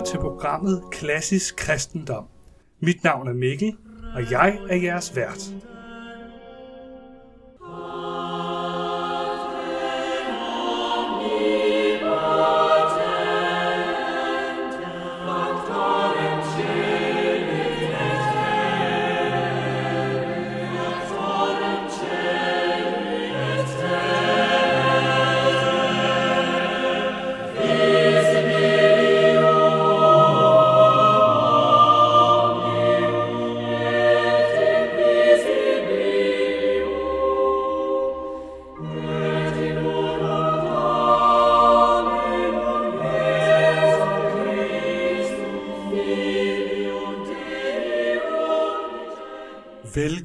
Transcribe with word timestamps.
lytter 0.00 0.10
til 0.12 0.20
programmet 0.20 0.82
Klassisk 0.90 1.56
Kristendom. 1.56 2.24
Mit 2.80 3.04
navn 3.04 3.28
er 3.28 3.32
Mikkel, 3.32 3.76
og 4.14 4.30
jeg 4.30 4.58
er 4.70 4.76
jeres 4.76 5.16
vært. 5.16 5.69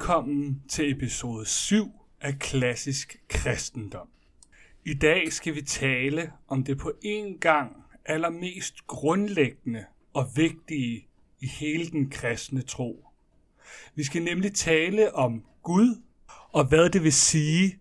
Velkommen 0.05 0.61
til 0.69 0.91
episode 0.91 1.45
7 1.45 1.91
af 2.21 2.39
Klassisk 2.39 3.17
Kristendom. 3.29 4.07
I 4.85 4.93
dag 4.93 5.33
skal 5.33 5.55
vi 5.55 5.61
tale 5.61 6.31
om 6.47 6.63
det 6.63 6.77
på 6.77 6.91
en 7.01 7.37
gang 7.37 7.71
allermest 8.05 8.87
grundlæggende 8.87 9.85
og 10.13 10.25
vigtige 10.35 11.07
i 11.39 11.47
hele 11.47 11.85
den 11.85 12.09
kristne 12.09 12.61
tro. 12.61 13.05
Vi 13.95 14.03
skal 14.03 14.23
nemlig 14.23 14.53
tale 14.53 15.15
om 15.15 15.43
Gud 15.63 16.01
og 16.51 16.65
hvad 16.65 16.89
det 16.89 17.03
vil 17.03 17.13
sige, 17.13 17.79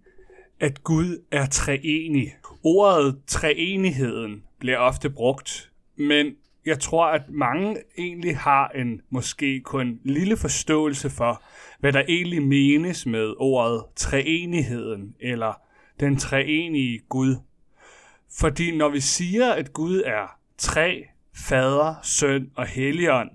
at 0.60 0.84
Gud 0.84 1.24
er 1.30 1.46
treenig. 1.46 2.36
Ordet 2.62 3.18
treenigheden 3.26 4.44
bliver 4.58 4.78
ofte 4.78 5.10
brugt, 5.10 5.72
men 5.96 6.36
jeg 6.66 6.80
tror, 6.80 7.06
at 7.06 7.22
mange 7.28 7.76
egentlig 7.98 8.38
har 8.38 8.68
en 8.68 9.00
måske 9.10 9.60
kun 9.60 10.00
lille 10.04 10.36
forståelse 10.36 11.10
for, 11.10 11.42
hvad 11.80 11.92
der 11.92 12.02
egentlig 12.08 12.42
menes 12.42 13.06
med 13.06 13.34
ordet 13.38 13.84
treenigheden, 13.96 15.14
eller 15.20 15.60
den 16.00 16.16
treenige 16.16 17.00
Gud. 17.08 17.36
Fordi 18.38 18.76
når 18.76 18.88
vi 18.88 19.00
siger, 19.00 19.52
at 19.52 19.72
Gud 19.72 20.02
er 20.06 20.38
tre, 20.58 21.04
fader, 21.36 21.94
søn 22.02 22.50
og 22.54 22.66
helligånd, 22.66 23.30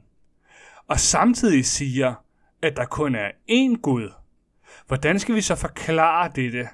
og 0.87 0.99
samtidig 0.99 1.65
siger, 1.65 2.13
at 2.61 2.77
der 2.77 2.85
kun 2.85 3.15
er 3.15 3.31
én 3.51 3.81
Gud, 3.81 4.09
hvordan 4.87 5.19
skal 5.19 5.35
vi 5.35 5.41
så 5.41 5.55
forklare 5.55 6.31
dette? 6.35 6.67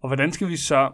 Og 0.00 0.08
hvordan 0.08 0.32
skal 0.32 0.48
vi 0.48 0.56
så 0.56 0.92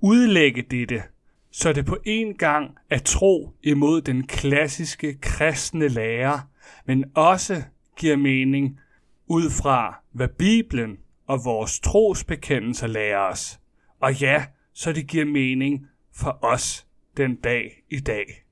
udlægge 0.00 0.62
dette? 0.62 1.02
Så 1.50 1.72
det 1.72 1.86
på 1.86 1.98
en 2.04 2.34
gang 2.34 2.76
er 2.90 2.98
tro 2.98 3.52
imod 3.62 4.02
den 4.02 4.26
klassiske 4.26 5.18
kristne 5.20 5.88
lære, 5.88 6.42
men 6.86 7.04
også 7.14 7.62
giver 7.96 8.16
mening 8.16 8.80
ud 9.26 9.50
fra, 9.50 10.02
hvad 10.12 10.28
Bibelen 10.28 10.98
og 11.26 11.44
vores 11.44 11.80
trosbekendelser 11.80 12.86
lærer 12.86 13.18
os. 13.18 13.60
Og 14.00 14.20
ja, 14.20 14.46
så 14.72 14.92
det 14.92 15.06
giver 15.06 15.24
mening 15.24 15.86
for 16.14 16.38
os 16.42 16.86
den 17.16 17.36
dag 17.36 17.82
i 17.90 18.00
dag. 18.00 18.44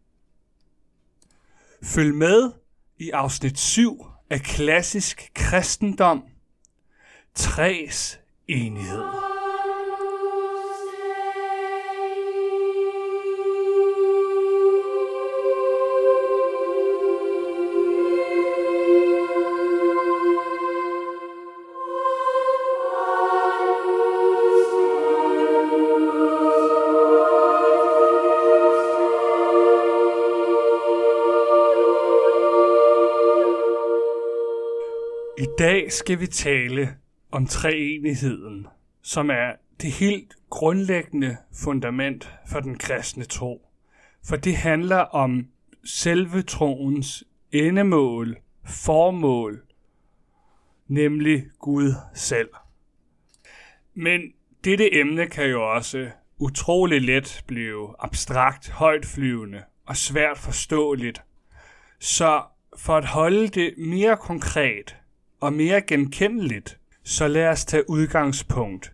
Følg 1.83 2.15
med 2.15 2.53
i 2.99 3.11
afsnit 3.11 3.59
7 3.59 4.07
af 4.31 4.41
Klassisk 4.41 5.31
Kristendom. 5.35 6.25
Træs 7.35 8.21
enighed. 8.49 9.28
Dag 35.89 35.93
skal 35.93 36.21
vi 36.21 36.27
tale 36.27 36.97
om 37.31 37.47
treenigheden, 37.47 38.67
som 39.03 39.31
er 39.31 39.53
det 39.81 39.93
helt 39.93 40.35
grundlæggende 40.51 41.37
fundament 41.63 42.33
for 42.51 42.61
den 42.61 42.79
kristne 42.79 43.25
tro. 43.25 43.69
For 44.25 44.37
det 44.37 44.57
handler 44.57 44.97
om 44.97 45.47
selve 45.85 46.43
troens 46.43 47.25
endemål, 47.53 48.37
formål, 48.67 49.63
nemlig 50.89 51.45
Gud 51.59 51.93
selv. 52.15 52.51
Men 53.95 54.21
dette 54.65 54.95
emne 54.95 55.27
kan 55.27 55.51
jo 55.51 55.71
også 55.75 56.11
utrolig 56.39 57.03
let 57.03 57.45
blive 57.47 57.95
abstrakt, 57.99 58.71
højtflyvende 58.71 59.63
og 59.87 59.97
svært 59.97 60.39
forståeligt. 60.39 61.23
Så 61.99 62.43
for 62.77 62.97
at 62.97 63.05
holde 63.05 63.49
det 63.49 63.75
mere 63.79 64.17
konkret, 64.17 64.97
og 65.41 65.53
mere 65.53 65.81
genkendeligt, 65.81 66.79
så 67.05 67.29
lad 67.29 67.49
os 67.49 67.65
tage 67.65 67.91
udgangspunkt 67.91 68.93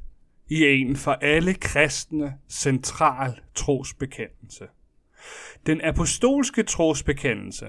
i 0.48 0.64
en 0.64 0.96
for 0.96 1.12
alle 1.12 1.54
kristne 1.54 2.34
central 2.48 3.40
trosbekendelse. 3.54 4.64
Den 5.66 5.80
apostolske 5.84 6.62
trosbekendelse, 6.62 7.66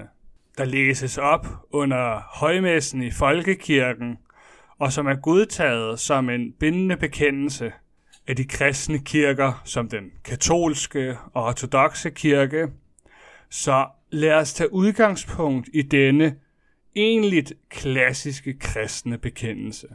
der 0.58 0.64
læses 0.64 1.18
op 1.18 1.46
under 1.70 2.20
højmessen 2.38 3.02
i 3.02 3.10
folkekirken, 3.10 4.16
og 4.78 4.92
som 4.92 5.06
er 5.06 5.14
godtaget 5.14 6.00
som 6.00 6.30
en 6.30 6.52
bindende 6.52 6.96
bekendelse 6.96 7.72
af 8.26 8.36
de 8.36 8.44
kristne 8.44 8.98
kirker, 8.98 9.62
som 9.64 9.88
den 9.88 10.10
katolske 10.24 11.16
og 11.32 11.44
ortodoxe 11.44 12.10
kirke, 12.10 12.68
så 13.50 13.86
lad 14.10 14.32
os 14.32 14.54
tage 14.54 14.72
udgangspunkt 14.72 15.68
i 15.72 15.82
denne 15.82 16.36
egentligt 16.96 17.52
klassiske 17.70 18.58
kristne 18.58 19.18
bekendelse. 19.18 19.86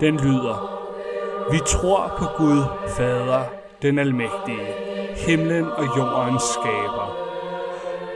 Den 0.00 0.16
lyder, 0.16 0.82
vi 1.52 1.58
tror 1.66 2.14
på 2.18 2.24
Gud, 2.36 2.62
Fader, 2.96 3.44
den 3.82 3.98
almægtige, 3.98 4.66
himlen 5.26 5.64
og 5.64 5.84
jordens 5.96 6.42
skaber, 6.42 7.16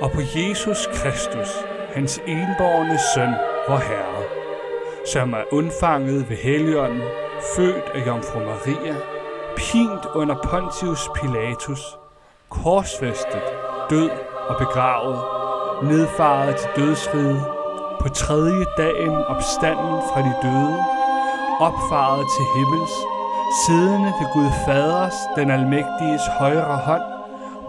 og 0.00 0.10
på 0.10 0.20
Jesus 0.36 0.86
Kristus, 0.86 1.48
hans 1.94 2.18
enborgne 2.18 2.98
søn, 3.14 3.34
vor 3.68 3.76
Herre, 3.76 4.22
som 5.12 5.32
er 5.32 5.42
undfanget 5.52 6.30
ved 6.30 6.36
Helligånden, 6.36 7.02
født 7.56 7.84
af 7.94 8.06
Jomfru 8.06 8.40
Maria, 8.40 8.96
pint 9.56 10.06
under 10.14 10.36
Pontius 10.44 11.08
Pilatus, 11.14 11.80
korsfæstet, 12.48 13.42
død 13.90 14.10
og 14.48 14.56
begravet, 14.58 15.18
nedfaret 15.82 16.56
til 16.56 16.70
dødsriget, 16.76 17.55
på 18.00 18.08
tredje 18.08 18.66
dagen 18.78 19.16
opstanden 19.28 19.96
fra 20.08 20.20
de 20.26 20.32
døde, 20.42 20.78
opfaret 21.60 22.26
til 22.36 22.44
himmels, 22.56 22.94
siddende 23.66 24.12
ved 24.18 24.28
Gud 24.32 24.50
Faders, 24.64 25.18
den 25.36 25.50
almægtiges 25.50 26.22
højre 26.38 26.76
hånd, 26.76 27.02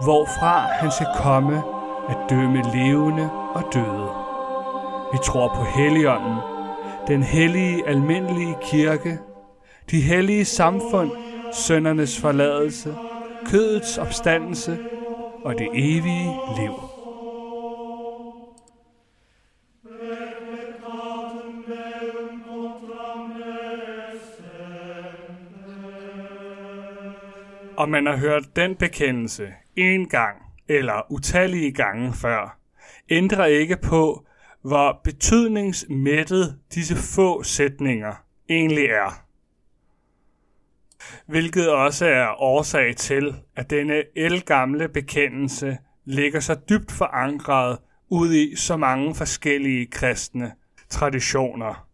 hvorfra 0.02 0.58
han 0.80 0.90
skal 0.90 1.06
komme 1.16 1.62
at 2.08 2.16
dømme 2.30 2.62
levende 2.74 3.30
og 3.54 3.62
døde. 3.74 4.08
Vi 5.12 5.18
tror 5.24 5.48
på 5.48 5.64
Helligånden, 5.64 6.36
den 7.08 7.22
hellige 7.22 7.88
almindelige 7.88 8.56
kirke, 8.62 9.18
de 9.90 10.00
hellige 10.00 10.44
samfund, 10.44 11.10
søndernes 11.52 12.20
forladelse, 12.20 12.94
kødets 13.46 13.98
opstandelse 13.98 14.78
og 15.44 15.54
det 15.58 15.68
evige 15.74 16.36
liv. 16.56 16.87
Og 27.78 27.88
man 27.88 28.06
har 28.06 28.16
hørt 28.16 28.56
den 28.56 28.76
bekendelse 28.76 29.52
en 29.76 30.08
gang 30.08 30.36
eller 30.68 31.12
utallige 31.12 31.72
gange 31.72 32.12
før, 32.12 32.58
ændrer 33.10 33.44
ikke 33.44 33.76
på, 33.76 34.26
hvor 34.62 35.00
betydningsmættet 35.04 36.58
disse 36.74 36.96
få 36.96 37.42
sætninger 37.42 38.14
egentlig 38.48 38.84
er. 38.84 39.24
Hvilket 41.26 41.70
også 41.70 42.06
er 42.06 42.42
årsag 42.42 42.96
til, 42.96 43.34
at 43.56 43.70
denne 43.70 44.02
elgamle 44.16 44.88
bekendelse 44.88 45.78
ligger 46.04 46.40
så 46.40 46.54
dybt 46.54 46.92
forankret 46.92 47.78
ud 48.08 48.34
i 48.34 48.56
så 48.56 48.76
mange 48.76 49.14
forskellige 49.14 49.86
kristne 49.86 50.52
traditioner. 50.88 51.88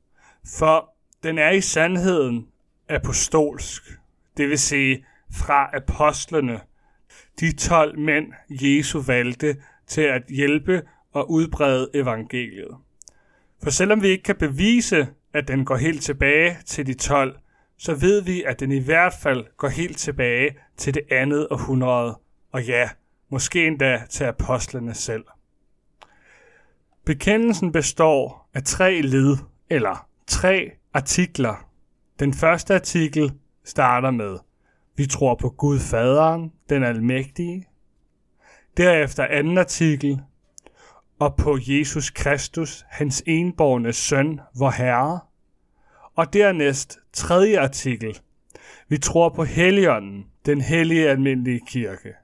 For 0.59 0.95
den 1.23 1.39
er 1.39 1.51
i 1.51 1.61
sandheden 1.61 2.47
apostolsk, 2.89 3.83
det 4.37 4.49
vil 4.49 4.59
sige 4.59 5.05
fra 5.35 5.71
apostlene, 5.77 6.61
de 7.41 7.53
12 7.53 7.99
mænd, 7.99 8.33
Jesu 8.51 9.03
valgte 9.03 9.57
til 9.87 10.01
at 10.01 10.23
hjælpe 10.29 10.83
og 11.13 11.31
udbrede 11.31 11.91
evangeliet. 11.95 12.77
For 13.63 13.71
selvom 13.71 14.03
vi 14.03 14.09
ikke 14.09 14.23
kan 14.23 14.37
bevise, 14.37 15.09
at 15.33 15.49
den 15.49 15.65
går 15.65 15.77
helt 15.77 16.03
tilbage 16.03 16.57
til 16.67 16.87
de 16.87 16.95
12, 16.95 17.39
så 17.79 17.95
ved 17.95 18.23
vi, 18.23 18.43
at 18.43 18.61
den 18.61 18.73
i 18.73 18.79
hvert 18.79 19.15
fald 19.23 19.47
går 19.57 19.69
helt 19.69 19.99
tilbage 19.99 20.57
til 20.77 20.95
det 20.95 21.03
andet 21.11 21.49
århundrede, 21.51 22.19
og 22.53 22.65
ja, 22.65 22.89
måske 23.31 23.67
endda 23.67 24.03
til 24.11 24.25
apostlene 24.25 24.95
selv. 24.95 25.25
Bekendelsen 27.05 27.73
består 27.73 28.51
af 28.55 28.63
tre 28.63 29.01
led, 29.01 29.37
eller 29.71 30.09
tre 30.27 30.71
artikler. 30.95 31.69
Den 32.21 32.35
første 32.35 32.75
artikel 32.75 33.33
starter 33.65 34.11
med, 34.11 34.39
vi 34.97 35.07
tror 35.07 35.35
på 35.35 35.49
Gud 35.49 35.79
Faderen, 35.79 36.53
den 36.69 36.83
almægtige. 36.83 37.67
Derefter 38.77 39.27
anden 39.27 39.59
artikel, 39.59 40.21
og 41.19 41.37
på 41.37 41.59
Jesus 41.61 42.11
Kristus, 42.11 42.85
hans 42.89 43.23
enborgne 43.27 43.93
søn, 43.93 44.41
vor 44.59 44.71
Herre. 44.71 45.21
Og 46.15 46.33
dernæst 46.33 46.99
tredje 47.13 47.61
artikel, 47.61 48.21
vi 48.89 48.99
tror 48.99 49.29
på 49.29 49.45
Helligånden, 49.45 50.27
den 50.47 50.61
hellige 50.61 51.09
almindelige 51.09 51.61
kirke. 51.67 52.15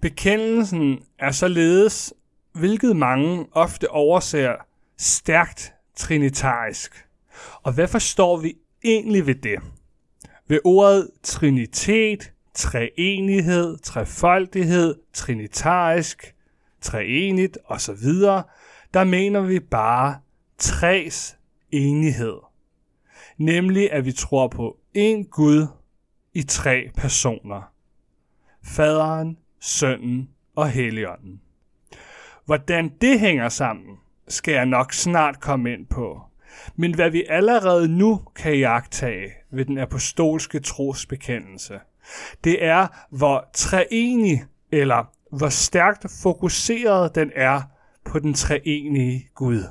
Bekendelsen 0.00 0.98
er 1.18 1.30
således, 1.30 2.14
hvilket 2.52 2.96
mange 2.96 3.46
ofte 3.52 3.90
overser, 3.90 4.54
stærkt 4.96 5.74
trinitarisk. 5.96 7.06
Og 7.62 7.72
hvad 7.72 7.88
forstår 7.88 8.36
vi 8.36 8.56
egentlig 8.84 9.26
ved 9.26 9.34
det? 9.34 9.58
Ved 10.48 10.60
ordet 10.64 11.10
trinitet, 11.22 12.32
treenighed, 12.54 13.78
trefoldighed, 13.78 14.94
trinitarisk, 15.12 16.34
treenigt 16.80 17.58
osv., 17.64 18.06
der 18.94 19.04
mener 19.04 19.40
vi 19.40 19.60
bare 19.60 20.20
tres 20.58 21.38
enighed. 21.72 22.36
Nemlig 23.38 23.92
at 23.92 24.04
vi 24.04 24.12
tror 24.12 24.48
på 24.48 24.78
én 24.98 25.28
Gud 25.30 25.66
i 26.34 26.42
tre 26.42 26.90
personer. 26.96 27.72
Faderen, 28.64 29.38
Sønnen 29.60 30.30
og 30.54 30.70
Helligånden. 30.70 31.40
Hvordan 32.44 32.92
det 33.00 33.20
hænger 33.20 33.48
sammen, 33.48 33.96
skal 34.28 34.54
jeg 34.54 34.66
nok 34.66 34.92
snart 34.92 35.40
komme 35.40 35.72
ind 35.72 35.86
på. 35.86 36.22
Men 36.76 36.94
hvad 36.94 37.10
vi 37.10 37.24
allerede 37.28 37.88
nu 37.88 38.20
kan 38.36 38.58
jagtage 38.58 39.30
ved 39.50 39.64
den 39.64 39.78
apostolske 39.78 40.60
trosbekendelse, 40.60 41.80
det 42.44 42.64
er, 42.64 42.86
hvor 43.10 43.48
treenig 43.54 44.44
eller 44.72 45.04
hvor 45.32 45.48
stærkt 45.48 46.06
fokuseret 46.22 47.14
den 47.14 47.32
er 47.34 47.62
på 48.04 48.18
den 48.18 48.34
treenige 48.34 49.28
Gud. 49.34 49.62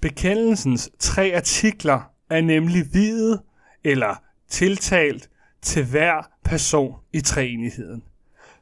Bekendelsens 0.00 0.90
tre 0.98 1.32
artikler 1.36 2.00
er 2.30 2.40
nemlig 2.40 2.84
videt 2.92 3.40
eller 3.84 4.22
tiltalt 4.48 5.30
til 5.62 5.84
hver 5.84 6.30
person 6.44 6.94
i 7.12 7.20
treenigheden. 7.20 8.02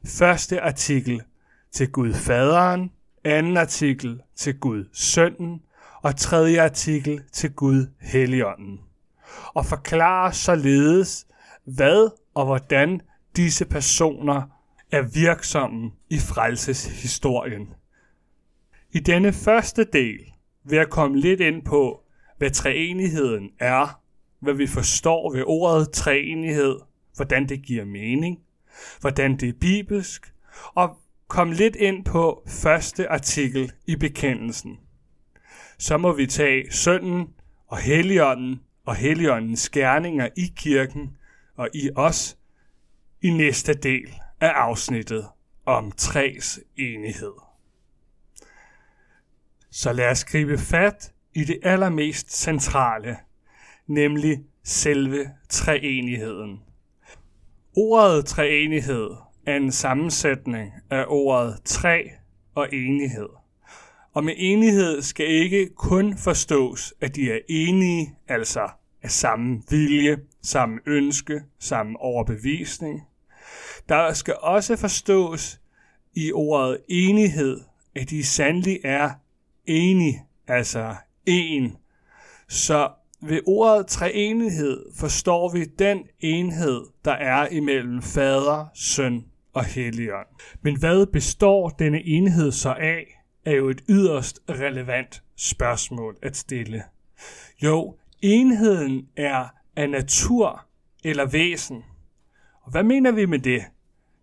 Første 0.05 0.61
artikel 0.61 1.21
til 1.71 1.91
Gud 1.91 2.13
Faderen, 2.13 2.91
anden 3.23 3.57
artikel 3.57 4.21
til 4.35 4.59
Gud 4.59 4.85
Sønnen 4.93 5.61
og 6.01 6.15
tredje 6.15 6.61
artikel 6.61 7.21
til 7.31 7.51
Gud 7.51 7.87
Helligånden. 8.01 8.79
Og 9.53 9.65
forklarer 9.65 10.31
således, 10.31 11.27
hvad 11.65 12.09
og 12.33 12.45
hvordan 12.45 13.01
disse 13.35 13.65
personer 13.65 14.41
er 14.91 15.01
virksomme 15.01 15.91
i 16.09 16.17
frelseshistorien. 16.17 17.67
I 18.91 18.99
denne 18.99 19.33
første 19.33 19.83
del 19.83 20.19
vil 20.63 20.77
jeg 20.77 20.89
komme 20.89 21.19
lidt 21.19 21.39
ind 21.39 21.65
på, 21.65 22.01
hvad 22.37 22.51
treenigheden 22.51 23.49
er, 23.59 24.01
hvad 24.39 24.53
vi 24.53 24.67
forstår 24.67 25.33
ved 25.33 25.43
ordet 25.47 25.91
treenighed, 25.91 26.75
hvordan 27.15 27.49
det 27.49 27.65
giver 27.65 27.85
mening, 27.85 28.39
hvordan 29.01 29.37
det 29.37 29.49
er 29.49 29.53
bibelsk, 29.61 30.33
og 30.73 30.97
komme 31.27 31.53
lidt 31.53 31.75
ind 31.75 32.05
på 32.05 32.43
første 32.47 33.09
artikel 33.09 33.71
i 33.87 33.95
bekendelsen. 33.95 34.77
Så 35.79 35.97
må 35.97 36.13
vi 36.13 36.25
tage 36.25 36.71
sønnen 36.71 37.33
og 37.67 37.77
helligånden 37.77 38.59
og 38.85 38.95
helligåndens 38.95 39.69
gerninger 39.69 40.29
i 40.37 40.53
kirken 40.55 41.17
og 41.55 41.69
i 41.73 41.89
os 41.95 42.37
i 43.21 43.29
næste 43.29 43.73
del 43.73 44.13
af 44.41 44.47
afsnittet 44.47 45.25
om 45.65 45.91
træs 45.91 46.59
enighed. 46.77 47.33
Så 49.71 49.93
lad 49.93 50.11
os 50.11 50.25
gribe 50.25 50.57
fat 50.57 51.13
i 51.33 51.43
det 51.43 51.59
allermest 51.63 52.41
centrale, 52.41 53.17
nemlig 53.87 54.43
selve 54.63 55.31
treenigheden. 55.49 56.61
Ordet 57.77 58.25
treenighed 58.25 59.09
er 59.45 59.55
en 59.55 59.71
sammensætning 59.71 60.73
af 60.89 61.05
ordet 61.07 61.61
træ 61.65 62.03
og 62.55 62.73
enighed. 62.73 63.38
Og 64.13 64.23
med 64.23 64.33
enighed 64.37 65.01
skal 65.01 65.27
ikke 65.27 65.69
kun 65.75 66.17
forstås, 66.17 66.93
at 67.01 67.15
de 67.15 67.31
er 67.31 67.39
enige, 67.49 68.15
altså 68.27 68.69
af 69.03 69.11
samme 69.11 69.61
vilje, 69.69 70.17
samme 70.43 70.79
ønske, 70.85 71.41
samme 71.59 71.99
overbevisning. 71.99 73.01
Der 73.89 74.13
skal 74.13 74.35
også 74.41 74.75
forstås 74.75 75.59
i 76.15 76.31
ordet 76.31 76.77
enighed, 76.87 77.61
at 77.95 78.09
de 78.09 78.23
sandelig 78.23 78.79
er 78.83 79.09
enige, 79.65 80.21
altså 80.47 80.95
en. 81.25 81.75
Så 82.49 82.89
ved 83.21 83.41
ordet 83.47 83.87
treenighed 83.87 84.85
forstår 84.95 85.53
vi 85.53 85.65
den 85.65 85.99
enhed, 86.19 86.81
der 87.05 87.11
er 87.11 87.47
imellem 87.47 88.01
fader, 88.01 88.65
søn 88.75 89.25
og 89.53 89.65
helligånd. 89.65 90.27
Men 90.61 90.79
hvad 90.79 91.05
består 91.05 91.69
denne 91.69 92.05
enhed 92.05 92.51
så 92.51 92.69
af, 92.79 93.18
er 93.49 93.55
jo 93.55 93.69
et 93.69 93.83
yderst 93.89 94.39
relevant 94.49 95.23
spørgsmål 95.35 96.17
at 96.21 96.37
stille. 96.37 96.83
Jo, 97.63 97.95
enheden 98.21 99.07
er 99.15 99.47
af 99.75 99.89
natur 99.89 100.65
eller 101.03 101.25
væsen. 101.25 101.83
Og 102.61 102.71
hvad 102.71 102.83
mener 102.83 103.11
vi 103.11 103.25
med 103.25 103.39
det? 103.39 103.63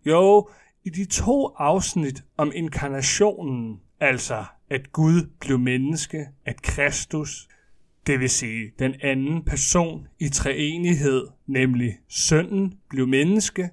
Jo, 0.05 0.49
i 0.83 0.89
de 0.89 1.05
to 1.05 1.47
afsnit 1.57 2.23
om 2.37 2.51
inkarnationen, 2.55 3.81
altså 3.99 4.45
at 4.69 4.91
Gud 4.91 5.29
blev 5.39 5.59
menneske, 5.59 6.27
at 6.45 6.61
Kristus, 6.61 7.47
det 8.07 8.19
vil 8.19 8.29
sige 8.29 8.71
den 8.79 8.95
anden 9.01 9.43
person 9.43 10.07
i 10.19 10.29
treenighed, 10.29 11.27
nemlig 11.47 11.99
sønnen, 12.07 12.79
blev 12.89 13.07
menneske, 13.07 13.69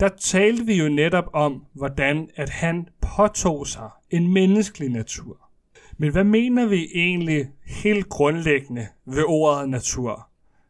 der 0.00 0.08
talte 0.08 0.66
vi 0.66 0.74
jo 0.74 0.88
netop 0.88 1.30
om, 1.32 1.64
hvordan 1.72 2.30
at 2.36 2.50
han 2.50 2.88
påtog 3.00 3.66
sig 3.66 3.90
en 4.16 4.32
menneskelig 4.32 4.88
natur. 4.88 5.50
Men 5.98 6.12
hvad 6.12 6.24
mener 6.24 6.66
vi 6.66 6.88
egentlig 6.94 7.50
helt 7.66 8.08
grundlæggende 8.08 8.86
ved 9.04 9.24
ordet 9.26 9.68
natur? 9.68 10.28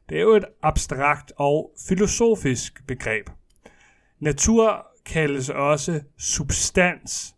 Det 0.09 0.19
er 0.19 0.23
jo 0.23 0.35
et 0.35 0.45
abstrakt 0.63 1.33
og 1.37 1.71
filosofisk 1.89 2.87
begreb. 2.87 3.31
Natur 4.21 4.87
kaldes 5.07 5.51
også 5.51 6.01
substans. 6.19 7.35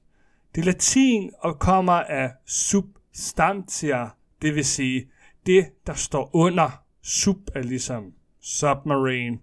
Det 0.54 0.60
er 0.60 0.64
latin 0.64 1.30
og 1.38 1.58
kommer 1.58 1.92
af 1.92 2.32
substantia, 2.46 4.08
det 4.42 4.54
vil 4.54 4.64
sige 4.64 5.08
det, 5.46 5.66
der 5.86 5.94
står 5.94 6.30
under. 6.32 6.82
Sub 7.02 7.36
er 7.54 7.62
ligesom 7.62 8.12
submarine, 8.40 9.38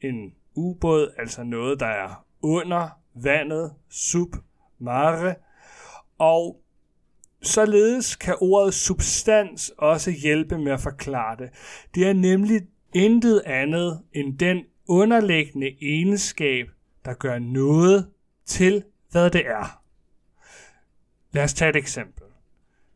en 0.00 0.32
ubåd, 0.54 1.14
altså 1.18 1.42
noget, 1.42 1.80
der 1.80 1.86
er 1.86 2.26
under 2.42 2.88
vandet, 3.14 3.72
sub, 3.88 4.36
mare, 4.78 5.34
og 6.22 6.62
således 7.42 8.16
kan 8.16 8.36
ordet 8.40 8.74
substans 8.74 9.72
også 9.78 10.10
hjælpe 10.10 10.58
med 10.58 10.72
at 10.72 10.80
forklare 10.80 11.36
det. 11.36 11.50
Det 11.94 12.06
er 12.06 12.12
nemlig 12.12 12.60
intet 12.94 13.42
andet 13.46 14.00
end 14.12 14.38
den 14.38 14.64
underliggende 14.88 15.76
egenskab, 15.80 16.66
der 17.04 17.14
gør 17.14 17.38
noget 17.38 18.10
til, 18.46 18.84
hvad 19.10 19.30
det 19.30 19.46
er. 19.46 19.82
Lad 21.32 21.44
os 21.44 21.54
tage 21.54 21.68
et 21.68 21.76
eksempel. 21.76 22.26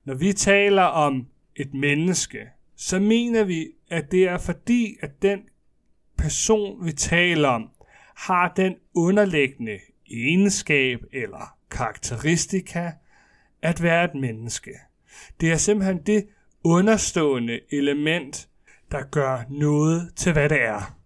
Når 0.05 0.15
vi 0.15 0.33
taler 0.33 0.83
om 0.83 1.27
et 1.57 1.75
menneske, 1.75 2.39
så 2.77 2.99
mener 2.99 3.45
vi, 3.45 3.69
at 3.91 4.11
det 4.11 4.29
er 4.29 4.39
fordi, 4.39 4.97
at 5.03 5.23
den 5.23 5.41
person, 6.19 6.85
vi 6.85 6.93
taler 6.93 7.49
om, 7.49 7.71
har 8.17 8.53
den 8.57 8.75
underliggende 8.95 9.79
egenskab 10.11 11.01
eller 11.13 11.57
karakteristika 11.71 12.91
at 13.63 13.83
være 13.83 14.05
et 14.05 14.15
menneske. 14.15 14.71
Det 15.41 15.53
er 15.53 15.57
simpelthen 15.57 15.99
det 15.99 16.27
understående 16.65 17.61
element, 17.73 18.49
der 18.93 19.03
gør 19.03 19.45
noget 19.51 20.13
til, 20.17 20.33
hvad 20.33 20.49
det 20.49 20.63
er. 20.63 20.97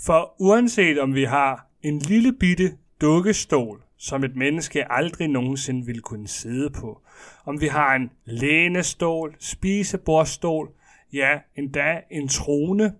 For 0.00 0.34
uanset 0.38 0.98
om 0.98 1.14
vi 1.14 1.24
har 1.24 1.66
en 1.82 1.98
lille 1.98 2.32
bitte 2.32 2.76
dukkestol, 3.00 3.82
som 3.96 4.24
et 4.24 4.36
menneske 4.36 4.92
aldrig 4.92 5.28
nogensinde 5.28 5.86
vil 5.86 6.00
kunne 6.00 6.28
sidde 6.28 6.70
på, 6.70 7.02
om 7.44 7.60
vi 7.60 7.66
har 7.66 7.94
en 7.94 8.10
lænestol, 8.24 9.36
spisebordstol, 9.38 10.70
ja, 11.12 11.38
endda 11.56 12.00
en 12.10 12.28
trone, 12.28 12.94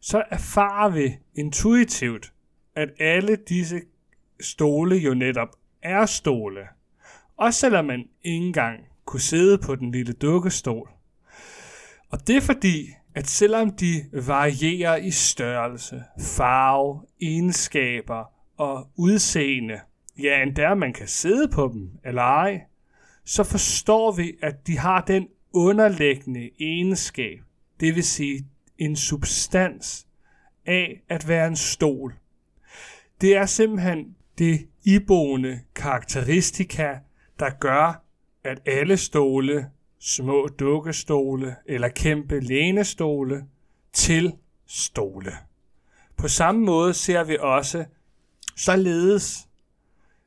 så 0.00 0.22
erfarer 0.30 0.88
vi 0.88 1.18
intuitivt, 1.34 2.32
at 2.74 2.88
alle 2.98 3.36
disse 3.36 3.80
stole 4.40 4.96
jo 4.96 5.14
netop 5.14 5.48
er 5.82 6.06
stole. 6.06 6.60
Også 7.40 7.60
selvom 7.60 7.84
man 7.84 8.00
ikke 8.22 8.46
engang 8.46 8.80
kunne 9.04 9.20
sidde 9.20 9.58
på 9.58 9.76
den 9.76 9.90
lille 9.90 10.12
dukkestol. 10.12 10.90
Og 12.10 12.26
det 12.26 12.36
er 12.36 12.40
fordi, 12.40 12.88
at 13.14 13.26
selvom 13.26 13.70
de 13.70 14.04
varierer 14.12 14.96
i 14.96 15.10
størrelse, 15.10 16.02
farve, 16.20 17.02
egenskaber 17.20 18.24
og 18.56 18.88
udseende, 18.96 19.80
ja 20.18 20.42
endda 20.42 20.74
man 20.74 20.92
kan 20.92 21.08
sidde 21.08 21.48
på 21.48 21.70
dem 21.72 21.90
eller 22.04 22.22
ej, 22.22 22.60
så 23.24 23.44
forstår 23.44 24.12
vi, 24.12 24.32
at 24.42 24.66
de 24.66 24.78
har 24.78 25.00
den 25.00 25.28
underliggende 25.52 26.50
egenskab, 26.60 27.38
det 27.80 27.94
vil 27.94 28.04
sige 28.04 28.46
en 28.78 28.96
substans 28.96 30.06
af 30.66 31.02
at 31.08 31.28
være 31.28 31.46
en 31.46 31.56
stol. 31.56 32.14
Det 33.20 33.36
er 33.36 33.46
simpelthen 33.46 34.16
det 34.38 34.68
iboende 34.84 35.60
karakteristika, 35.74 36.96
der 37.40 37.50
gør, 37.50 38.04
at 38.44 38.60
alle 38.66 38.96
stole, 38.96 39.70
små 39.98 40.48
dukkestole 40.58 41.56
eller 41.66 41.88
kæmpe 41.88 42.40
lænestole, 42.40 43.46
til 43.92 44.32
stole. 44.66 45.32
På 46.16 46.28
samme 46.28 46.64
måde 46.64 46.94
ser 46.94 47.24
vi 47.24 47.36
også, 47.40 47.84
således 48.56 49.48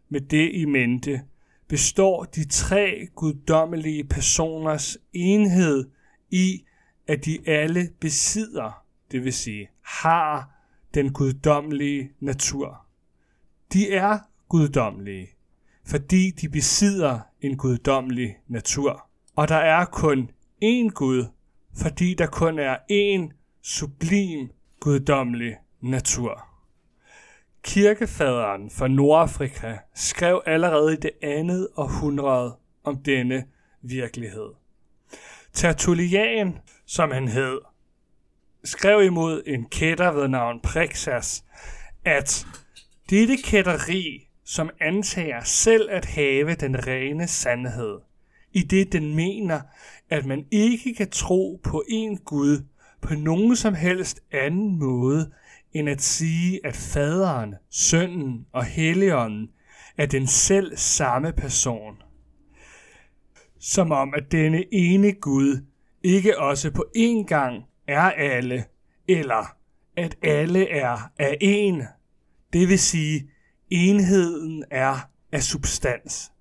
med 0.10 0.22
det 0.22 0.52
i 0.54 0.66
mente, 0.66 1.22
består 1.68 2.24
de 2.24 2.46
tre 2.48 3.08
guddommelige 3.16 4.04
personers 4.04 4.98
enhed 5.14 5.90
i, 6.32 6.64
at 7.08 7.26
de 7.26 7.50
alle 7.50 7.90
besidder, 8.00 8.84
det 9.12 9.24
vil 9.24 9.34
sige 9.34 9.70
har 9.84 10.50
den 10.94 11.14
guddommelige 11.14 12.12
natur. 12.20 12.86
De 13.74 13.94
er 13.94 14.20
guddommelige, 14.50 15.30
fordi 15.86 16.32
de 16.32 16.50
besidder 16.50 17.20
en 17.42 17.58
guddommelig 17.58 18.36
natur. 18.48 19.08
Og 19.36 19.48
der 19.48 19.56
er 19.56 19.86
kun 19.86 20.30
én 20.64 20.90
Gud, 20.90 21.26
fordi 21.78 22.14
der 22.14 22.26
kun 22.26 22.60
er 22.60 22.78
én 22.92 23.34
sublim 23.62 24.50
guddommelig 24.80 25.56
natur. 25.82 26.48
Kirkefaderen 27.64 28.70
fra 28.70 28.88
Nordafrika 28.88 29.78
skrev 29.96 30.42
allerede 30.46 30.94
i 30.94 30.98
det 30.98 31.12
andet 31.22 31.68
århundrede 31.76 32.56
om 32.84 32.98
denne 32.98 33.46
virkelighed. 33.82 34.50
Tertullian, 35.54 36.58
som 36.86 37.12
han 37.12 37.28
hed, 37.28 37.60
skrev 38.64 39.04
imod 39.04 39.44
en 39.46 39.66
kætter 39.66 40.12
ved 40.12 40.28
navn 40.28 40.60
Prexas, 40.60 41.46
at 42.06 42.48
dette 43.10 43.38
kætteri, 43.44 44.28
som 44.46 44.70
antager 44.80 45.44
selv 45.44 45.90
at 45.92 46.06
have 46.06 46.56
den 46.56 46.88
rene 46.88 47.28
sandhed, 47.28 48.00
i 48.54 48.62
det 48.62 48.92
den 48.92 49.16
mener, 49.16 49.62
at 50.10 50.26
man 50.26 50.46
ikke 50.52 50.94
kan 50.94 51.10
tro 51.10 51.60
på 51.64 51.84
en 51.90 52.18
Gud 52.18 52.66
på 53.02 53.14
nogen 53.14 53.56
som 53.56 53.74
helst 53.74 54.24
anden 54.32 54.80
måde, 54.80 55.32
end 55.74 55.90
at 55.90 56.02
sige, 56.02 56.66
at 56.66 56.76
faderen, 56.76 57.56
sønnen 57.70 58.46
og 58.52 58.66
helligånden 58.66 59.50
er 59.98 60.06
den 60.06 60.28
selv 60.28 60.78
samme 60.78 61.32
person. 61.32 61.96
Som 63.60 63.92
om 63.92 64.14
at 64.14 64.32
denne 64.32 64.64
ene 64.74 65.12
Gud 65.12 65.66
ikke 66.04 66.40
også 66.40 66.72
på 66.72 66.86
én 66.98 67.26
gang 67.26 67.64
er 67.88 68.12
alle, 68.12 68.66
eller 69.08 69.56
at 69.98 70.18
alle 70.22 70.70
er 70.70 70.98
af 71.18 71.38
en, 71.42 71.84
det 72.54 72.70
vil 72.70 72.80
sige, 72.80 73.30
enheden 73.70 74.64
er 74.72 75.10
af 75.32 75.44
substans. 75.44 76.32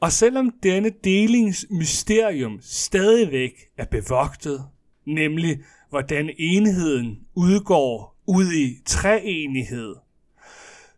Og 0.00 0.12
selvom 0.12 0.50
denne 0.62 0.90
delingsmysterium 1.04 2.58
stadigvæk 2.62 3.52
er 3.76 3.84
bevogtet, 3.84 4.64
nemlig 5.06 5.58
hvordan 5.90 6.30
enheden 6.38 7.18
udgår 7.34 8.16
ud 8.26 8.52
i 8.52 8.82
treenighed, 8.86 9.94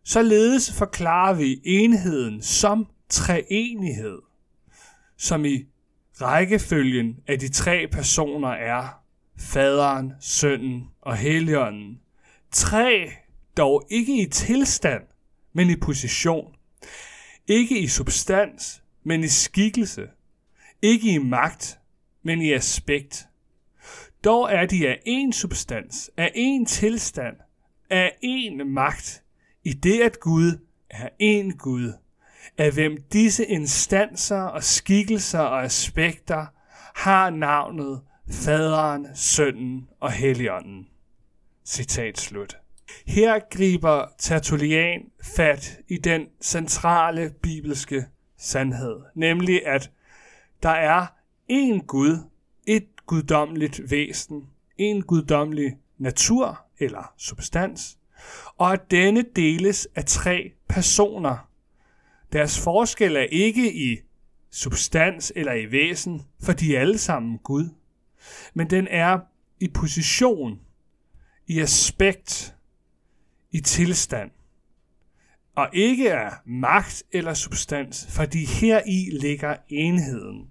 således 0.04 0.72
forklarer 0.72 1.34
vi 1.34 1.60
enheden 1.64 2.42
som 2.42 2.86
treenighed, 3.08 4.18
som 5.16 5.44
i 5.44 5.64
rækkefølgen 6.20 7.16
af 7.26 7.38
de 7.38 7.48
tre 7.48 7.88
personer 7.92 8.48
er 8.48 9.02
faderen, 9.38 10.12
sønnen 10.20 10.84
og 11.00 11.16
helligånden. 11.16 12.00
Tre 12.52 13.10
dog 13.56 13.86
ikke 13.90 14.22
i 14.22 14.26
tilstand, 14.26 15.02
men 15.58 15.70
i 15.70 15.76
position. 15.76 16.54
Ikke 17.46 17.78
i 17.78 17.86
substans, 17.86 18.82
men 19.04 19.24
i 19.24 19.28
skikkelse. 19.28 20.08
Ikke 20.82 21.14
i 21.14 21.18
magt, 21.18 21.78
men 22.22 22.42
i 22.42 22.52
aspekt. 22.52 23.28
Dog 24.24 24.52
er 24.52 24.66
de 24.66 24.88
af 24.88 25.00
én 25.08 25.32
substans, 25.32 26.10
af 26.16 26.32
én 26.36 26.66
tilstand, 26.66 27.36
af 27.90 28.12
én 28.24 28.64
magt, 28.64 29.22
i 29.64 29.72
det 29.72 30.00
at 30.00 30.20
Gud 30.20 30.58
er 30.90 31.08
én 31.22 31.56
Gud, 31.56 31.92
af 32.58 32.72
hvem 32.72 32.96
disse 33.12 33.46
instanser 33.46 34.42
og 34.42 34.64
skikkelser 34.64 35.40
og 35.40 35.64
aspekter 35.64 36.46
har 36.94 37.30
navnet 37.30 38.00
Faderen, 38.30 39.06
Sønnen 39.14 39.88
og 40.00 40.12
Helligånden. 40.12 40.88
Citat 41.64 42.18
slut. 42.18 42.58
Her 43.06 43.38
griber 43.50 44.04
Tertullian 44.18 45.00
fat 45.36 45.78
i 45.88 45.96
den 45.96 46.26
centrale 46.42 47.34
bibelske 47.42 48.06
sandhed, 48.38 49.00
nemlig 49.14 49.66
at 49.66 49.90
der 50.62 50.68
er 50.68 51.06
én 51.52 51.86
Gud, 51.86 52.18
et 52.66 52.86
guddommeligt 53.06 53.90
væsen, 53.90 54.48
en 54.78 55.02
guddommelig 55.02 55.76
natur 55.98 56.60
eller 56.78 57.12
substans, 57.16 57.98
og 58.56 58.72
at 58.72 58.90
denne 58.90 59.24
deles 59.36 59.88
af 59.94 60.04
tre 60.04 60.52
personer. 60.68 61.48
Deres 62.32 62.60
forskel 62.60 63.16
er 63.16 63.26
ikke 63.30 63.74
i 63.74 63.98
substans 64.50 65.32
eller 65.36 65.52
i 65.52 65.72
væsen, 65.72 66.22
for 66.42 66.52
de 66.52 66.76
er 66.76 66.80
alle 66.80 66.98
sammen 66.98 67.38
Gud, 67.38 67.68
men 68.54 68.70
den 68.70 68.88
er 68.90 69.18
i 69.60 69.68
position, 69.68 70.60
i 71.46 71.60
aspekt, 71.60 72.54
i 73.50 73.60
tilstand, 73.60 74.30
og 75.54 75.68
ikke 75.72 76.08
er 76.08 76.30
magt 76.44 77.02
eller 77.12 77.34
substans, 77.34 78.06
fordi 78.10 78.44
her 78.44 78.82
i 78.86 79.10
ligger 79.20 79.56
enheden. 79.68 80.50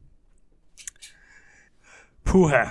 Puha, 2.25 2.65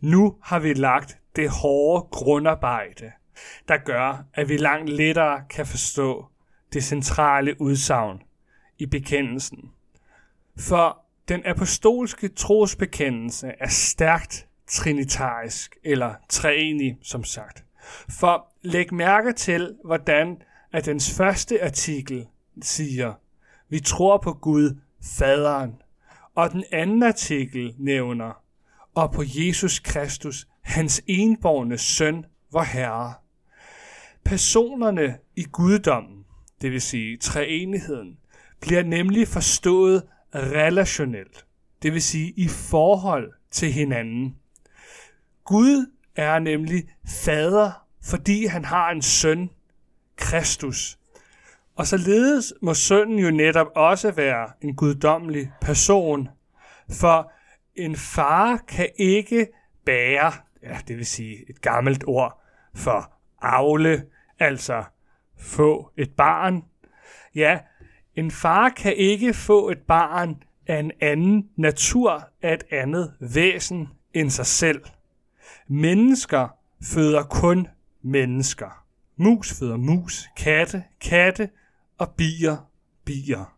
nu 0.00 0.36
har 0.42 0.58
vi 0.58 0.74
lagt 0.74 1.18
det 1.36 1.50
hårde 1.50 2.08
grundarbejde, 2.10 3.12
der 3.68 3.76
gør, 3.76 4.24
at 4.34 4.48
vi 4.48 4.56
langt 4.56 4.90
lettere 4.90 5.44
kan 5.50 5.66
forstå 5.66 6.26
det 6.72 6.84
centrale 6.84 7.60
udsagn 7.60 8.22
i 8.78 8.86
bekendelsen. 8.86 9.70
For 10.58 11.04
den 11.28 11.42
apostolske 11.46 12.28
trosbekendelse 12.28 13.52
er 13.60 13.68
stærkt 13.68 14.48
trinitarisk, 14.66 15.76
eller 15.84 16.14
treenig, 16.28 16.98
som 17.02 17.24
sagt. 17.24 17.64
For 18.08 18.52
læg 18.62 18.94
mærke 18.94 19.32
til, 19.32 19.76
hvordan 19.84 20.42
at 20.72 20.86
dens 20.86 21.16
første 21.16 21.64
artikel 21.64 22.26
siger, 22.62 23.14
vi 23.68 23.80
tror 23.80 24.18
på 24.18 24.32
Gud, 24.32 24.76
faderen, 25.02 25.82
og 26.34 26.52
den 26.52 26.64
anden 26.72 27.02
artikel 27.02 27.74
nævner, 27.78 28.42
og 28.94 29.12
på 29.12 29.22
Jesus 29.26 29.78
Kristus, 29.78 30.48
hans 30.60 31.02
enborgne 31.06 31.78
søn, 31.78 32.24
vor 32.52 32.62
Herre. 32.62 33.14
Personerne 34.24 35.18
i 35.36 35.44
guddommen, 35.52 36.24
det 36.62 36.70
vil 36.72 36.80
sige 36.80 37.16
treenigheden, 37.16 38.18
bliver 38.60 38.82
nemlig 38.82 39.28
forstået 39.28 40.02
relationelt, 40.34 41.46
det 41.82 41.92
vil 41.92 42.02
sige 42.02 42.32
i 42.36 42.48
forhold 42.48 43.32
til 43.50 43.72
hinanden. 43.72 44.36
Gud 45.44 45.86
er 46.20 46.38
nemlig 46.38 46.84
fader, 47.06 47.86
fordi 48.04 48.46
han 48.46 48.64
har 48.64 48.90
en 48.90 49.02
søn, 49.02 49.50
Kristus. 50.16 50.98
Og 51.76 51.86
således 51.86 52.54
må 52.62 52.74
sønnen 52.74 53.18
jo 53.18 53.30
netop 53.30 53.66
også 53.76 54.10
være 54.10 54.50
en 54.60 54.76
guddommelig 54.76 55.52
person, 55.60 56.28
for 56.90 57.32
en 57.76 57.96
far 57.96 58.56
kan 58.68 58.88
ikke 58.96 59.46
bære, 59.84 60.32
ja, 60.62 60.78
det 60.88 60.96
vil 60.96 61.06
sige 61.06 61.50
et 61.50 61.60
gammelt 61.60 62.04
ord 62.06 62.42
for 62.74 63.12
afle, 63.42 64.04
altså 64.38 64.84
få 65.38 65.90
et 65.96 66.10
barn. 66.16 66.64
Ja, 67.34 67.58
en 68.16 68.30
far 68.30 68.68
kan 68.68 68.96
ikke 68.96 69.34
få 69.34 69.70
et 69.70 69.78
barn 69.88 70.42
af 70.66 70.78
en 70.78 70.92
anden 71.00 71.48
natur 71.56 72.28
af 72.42 72.54
et 72.54 72.64
andet 72.70 73.12
væsen 73.20 73.88
end 74.14 74.30
sig 74.30 74.46
selv. 74.46 74.82
Mennesker 75.72 76.48
føder 76.82 77.22
kun 77.22 77.66
mennesker. 78.02 78.84
Mus 79.16 79.58
føder 79.58 79.76
mus, 79.76 80.28
katte, 80.36 80.84
katte 81.00 81.50
og 81.98 82.10
bier, 82.16 82.56
bier. 83.04 83.56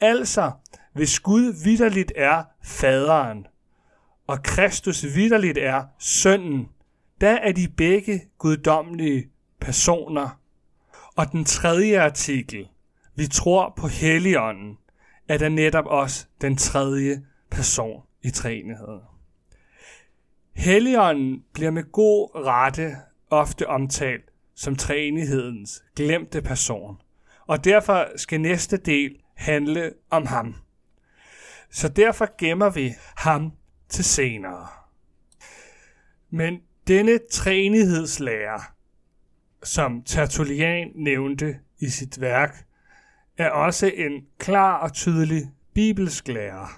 Altså, 0.00 0.52
hvis 0.92 1.20
Gud 1.20 1.64
vidderligt 1.64 2.12
er 2.16 2.44
faderen, 2.64 3.46
og 4.26 4.42
Kristus 4.42 5.04
vidderligt 5.04 5.58
er 5.58 5.84
sønnen, 5.98 6.68
der 7.20 7.32
er 7.36 7.52
de 7.52 7.68
begge 7.68 8.20
guddommelige 8.38 9.30
personer. 9.60 10.40
Og 11.16 11.32
den 11.32 11.44
tredje 11.44 12.00
artikel, 12.00 12.68
vi 13.14 13.26
tror 13.26 13.74
på 13.76 13.88
Helligånden, 13.88 14.78
er 15.28 15.38
der 15.38 15.48
netop 15.48 15.86
også 15.86 16.26
den 16.40 16.56
tredje 16.56 17.26
person 17.50 18.02
i 18.22 18.30
træenigheden. 18.30 19.15
Helligånden 20.56 21.44
bliver 21.52 21.70
med 21.70 21.92
god 21.92 22.30
rette 22.34 22.96
ofte 23.30 23.66
omtalt 23.66 24.24
som 24.54 24.76
træenighedens 24.76 25.82
glemte 25.96 26.42
person, 26.42 26.96
og 27.46 27.64
derfor 27.64 28.06
skal 28.16 28.40
næste 28.40 28.76
del 28.76 29.16
handle 29.34 29.92
om 30.10 30.26
ham. 30.26 30.54
Så 31.70 31.88
derfor 31.88 32.36
gemmer 32.38 32.70
vi 32.70 32.92
ham 33.16 33.52
til 33.88 34.04
senere. 34.04 34.66
Men 36.30 36.60
denne 36.86 37.18
treenighedslære, 37.32 38.60
som 39.62 40.02
Tertullian 40.02 40.88
nævnte 40.94 41.58
i 41.78 41.88
sit 41.88 42.20
værk, 42.20 42.66
er 43.38 43.50
også 43.50 43.86
en 43.94 44.26
klar 44.38 44.78
og 44.78 44.92
tydelig 44.92 45.42
bibelsk 45.74 46.28
lære. 46.28 46.68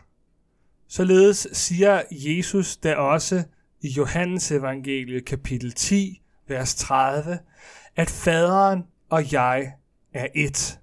Således 0.88 1.48
siger 1.52 2.02
Jesus 2.10 2.76
da 2.76 2.94
også 2.94 3.44
i 3.80 3.88
Johannes 3.88 4.50
evangelie 4.50 5.20
kapitel 5.20 5.72
10, 5.72 6.22
vers 6.48 6.74
30, 6.74 7.38
at 7.96 8.10
faderen 8.10 8.82
og 9.10 9.32
jeg 9.32 9.72
er 10.12 10.26
ét. 10.36 10.78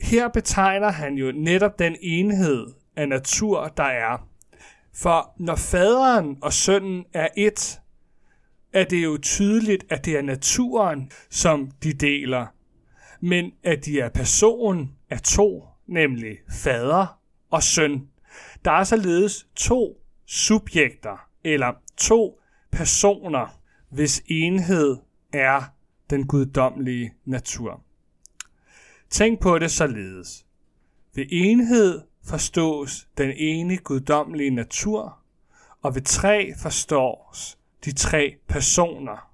Her 0.00 0.28
betegner 0.28 0.90
han 0.90 1.14
jo 1.14 1.32
netop 1.32 1.78
den 1.78 1.96
enhed 2.00 2.66
af 2.96 3.08
natur, 3.08 3.68
der 3.76 3.84
er. 3.84 4.28
For 4.94 5.32
når 5.38 5.56
faderen 5.56 6.38
og 6.42 6.52
sønnen 6.52 7.04
er 7.12 7.28
ét, 7.38 7.80
er 8.72 8.84
det 8.84 9.04
jo 9.04 9.18
tydeligt, 9.22 9.84
at 9.90 10.04
det 10.04 10.16
er 10.16 10.22
naturen, 10.22 11.10
som 11.30 11.70
de 11.82 11.92
deler, 11.92 12.46
men 13.20 13.52
at 13.64 13.84
de 13.84 14.00
er 14.00 14.08
person 14.08 14.90
af 15.10 15.20
to, 15.20 15.64
nemlig 15.86 16.38
fader 16.50 17.20
og 17.50 17.62
søn. 17.62 18.08
Der 18.64 18.70
er 18.70 18.84
således 18.84 19.46
to 19.56 20.00
subjekter, 20.26 21.28
eller 21.44 21.72
to 21.96 22.40
personer, 22.70 23.60
hvis 23.88 24.22
enhed 24.26 24.96
er 25.32 25.62
den 26.10 26.26
guddommelige 26.26 27.14
natur. 27.24 27.80
Tænk 29.10 29.40
på 29.40 29.58
det 29.58 29.70
således. 29.70 30.46
Ved 31.14 31.26
enhed 31.30 32.02
forstås 32.24 33.08
den 33.18 33.32
ene 33.36 33.76
guddommelige 33.76 34.50
natur, 34.50 35.18
og 35.82 35.94
ved 35.94 36.02
tre 36.02 36.54
forstås 36.62 37.58
de 37.84 37.92
tre 37.92 38.36
personer. 38.48 39.30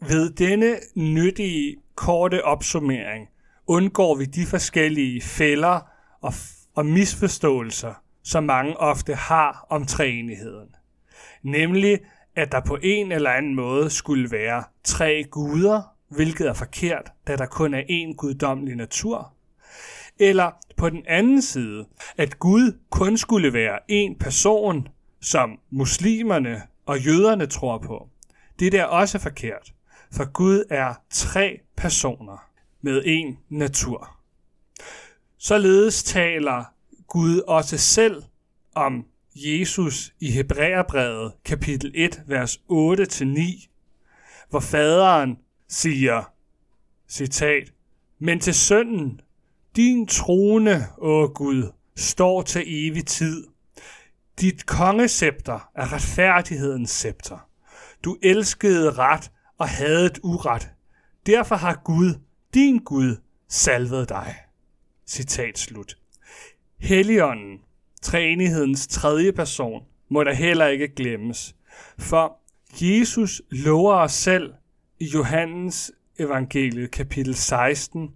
Ved 0.00 0.30
denne 0.30 0.76
nyttige, 0.94 1.76
korte 1.94 2.44
opsummering 2.44 3.28
undgår 3.66 4.14
vi 4.14 4.24
de 4.24 4.46
forskellige 4.46 5.20
fælder 5.20 5.80
og, 6.20 6.32
og 6.74 6.86
misforståelser, 6.86 7.94
som 8.24 8.44
mange 8.44 8.76
ofte 8.76 9.14
har 9.14 9.66
om 9.70 9.86
treenigheden. 9.86 10.74
Nemlig, 11.42 11.98
at 12.36 12.52
der 12.52 12.60
på 12.60 12.78
en 12.82 13.12
eller 13.12 13.30
anden 13.30 13.54
måde 13.54 13.90
skulle 13.90 14.30
være 14.30 14.64
tre 14.84 15.24
guder, 15.30 15.82
hvilket 16.08 16.48
er 16.48 16.52
forkert, 16.52 17.12
da 17.26 17.36
der 17.36 17.46
kun 17.46 17.74
er 17.74 17.82
én 17.82 18.14
guddommelig 18.16 18.76
natur. 18.76 19.32
Eller 20.18 20.50
på 20.76 20.90
den 20.90 21.02
anden 21.06 21.42
side, 21.42 21.86
at 22.16 22.38
Gud 22.38 22.78
kun 22.90 23.16
skulle 23.16 23.52
være 23.52 23.78
én 23.90 24.18
person, 24.18 24.88
som 25.20 25.58
muslimerne 25.70 26.62
og 26.86 27.00
jøderne 27.00 27.46
tror 27.46 27.78
på. 27.78 28.08
Det 28.58 28.74
er 28.74 28.84
også 28.84 29.18
forkert, 29.18 29.72
for 30.12 30.32
Gud 30.32 30.64
er 30.70 30.94
tre 31.10 31.60
personer 31.76 32.48
med 32.80 33.02
én 33.02 33.46
natur. 33.48 34.16
Således 35.38 36.04
taler 36.04 36.73
Gud 37.14 37.40
også 37.40 37.78
selv 37.78 38.22
om 38.74 39.06
Jesus 39.34 40.14
i 40.20 40.30
Hebræerbrevet 40.30 41.32
kapitel 41.44 41.92
1, 41.94 42.22
vers 42.26 42.60
8-9, 42.70 43.68
hvor 44.50 44.60
faderen 44.60 45.38
siger, 45.68 46.32
citat, 47.08 47.72
Men 48.18 48.40
til 48.40 48.54
sønnen, 48.54 49.20
din 49.76 50.06
trone, 50.06 50.86
å 50.98 51.32
Gud, 51.34 51.72
står 51.96 52.42
til 52.42 52.62
evig 52.66 53.06
tid. 53.06 53.46
Dit 54.40 54.66
kongescepter 54.66 55.70
er 55.74 55.92
retfærdighedens 55.92 56.90
scepter. 56.90 57.48
Du 58.04 58.16
elskede 58.22 58.90
ret 58.90 59.32
og 59.58 59.68
hadet 59.68 60.18
uret. 60.22 60.70
Derfor 61.26 61.56
har 61.56 61.80
Gud, 61.84 62.14
din 62.54 62.78
Gud, 62.78 63.16
salvet 63.48 64.08
dig. 64.08 64.34
Citat 65.06 65.58
slut. 65.58 66.03
Helligånden, 66.84 67.60
træenighedens 68.02 68.86
tredje 68.86 69.32
person, 69.32 69.82
må 70.08 70.24
der 70.24 70.32
heller 70.32 70.66
ikke 70.66 70.88
glemmes. 70.88 71.56
For 71.98 72.38
Jesus 72.80 73.42
lover 73.50 73.94
os 73.94 74.12
selv 74.12 74.52
i 75.00 75.04
Johannes 75.04 75.92
evangeliet 76.18 76.90
kapitel 76.90 77.34
16, 77.34 78.10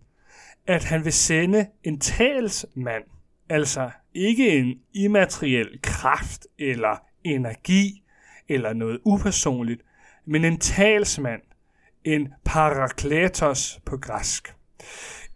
at 0.66 0.84
han 0.84 1.04
vil 1.04 1.12
sende 1.12 1.66
en 1.84 2.00
talsmand, 2.00 3.04
altså 3.48 3.90
ikke 4.14 4.48
en 4.58 4.78
immateriel 4.94 5.78
kraft 5.82 6.46
eller 6.58 7.02
energi 7.24 8.02
eller 8.48 8.72
noget 8.72 9.00
upersonligt, 9.04 9.82
men 10.26 10.44
en 10.44 10.58
talsmand, 10.58 11.42
en 12.04 12.28
parakletos 12.44 13.80
på 13.84 13.96
græsk. 13.96 14.54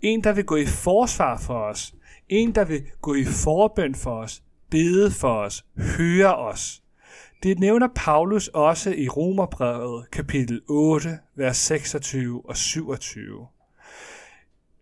En, 0.01 0.25
der 0.25 0.33
vil 0.33 0.45
gå 0.45 0.57
i 0.57 0.67
forsvar 0.67 1.39
for 1.39 1.55
os, 1.55 1.95
en, 2.33 2.55
der 2.55 2.65
vil 2.65 2.83
gå 3.01 3.15
i 3.15 3.25
forbøn 3.25 3.95
for 3.95 4.15
os, 4.15 4.43
bede 4.71 5.11
for 5.11 5.35
os, 5.35 5.65
høre 5.77 6.37
os. 6.37 6.83
Det 7.43 7.59
nævner 7.59 7.89
Paulus 7.95 8.49
også 8.49 8.91
i 8.91 9.09
Romerbrevet 9.09 10.11
kapitel 10.11 10.61
8, 10.69 11.19
vers 11.37 11.57
26 11.57 12.43
og 12.49 12.57
27. 12.57 13.47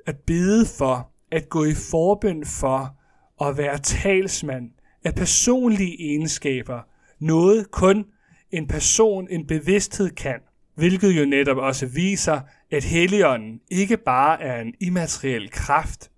At 0.06 0.16
bede 0.16 0.66
for, 0.78 1.10
at 1.30 1.48
gå 1.48 1.64
i 1.64 1.74
forbøn 1.74 2.46
for, 2.46 2.96
at 3.40 3.58
være 3.58 3.78
talsmand 3.78 4.70
af 5.04 5.14
personlige 5.14 5.96
egenskaber, 6.00 6.80
noget 7.18 7.70
kun 7.70 8.04
en 8.50 8.66
person, 8.68 9.28
en 9.30 9.46
bevidsthed 9.46 10.10
kan, 10.10 10.40
hvilket 10.74 11.20
jo 11.20 11.24
netop 11.24 11.56
også 11.56 11.86
viser, 11.86 12.40
at 12.70 12.84
Helligånden 12.84 13.60
ikke 13.70 13.96
bare 13.96 14.42
er 14.42 14.60
en 14.60 14.74
immateriel 14.80 15.50
kraft, 15.50 16.09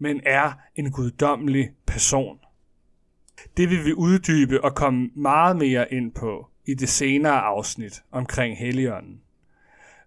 men 0.00 0.20
er 0.26 0.52
en 0.76 0.90
guddommelig 0.90 1.70
person. 1.86 2.38
Det 3.56 3.70
vil 3.70 3.84
vi 3.84 3.92
uddybe 3.92 4.64
og 4.64 4.74
komme 4.74 5.10
meget 5.14 5.56
mere 5.56 5.92
ind 5.92 6.12
på 6.12 6.48
i 6.66 6.74
det 6.74 6.88
senere 6.88 7.40
afsnit 7.40 8.02
omkring 8.10 8.58
Helligånden. 8.58 9.20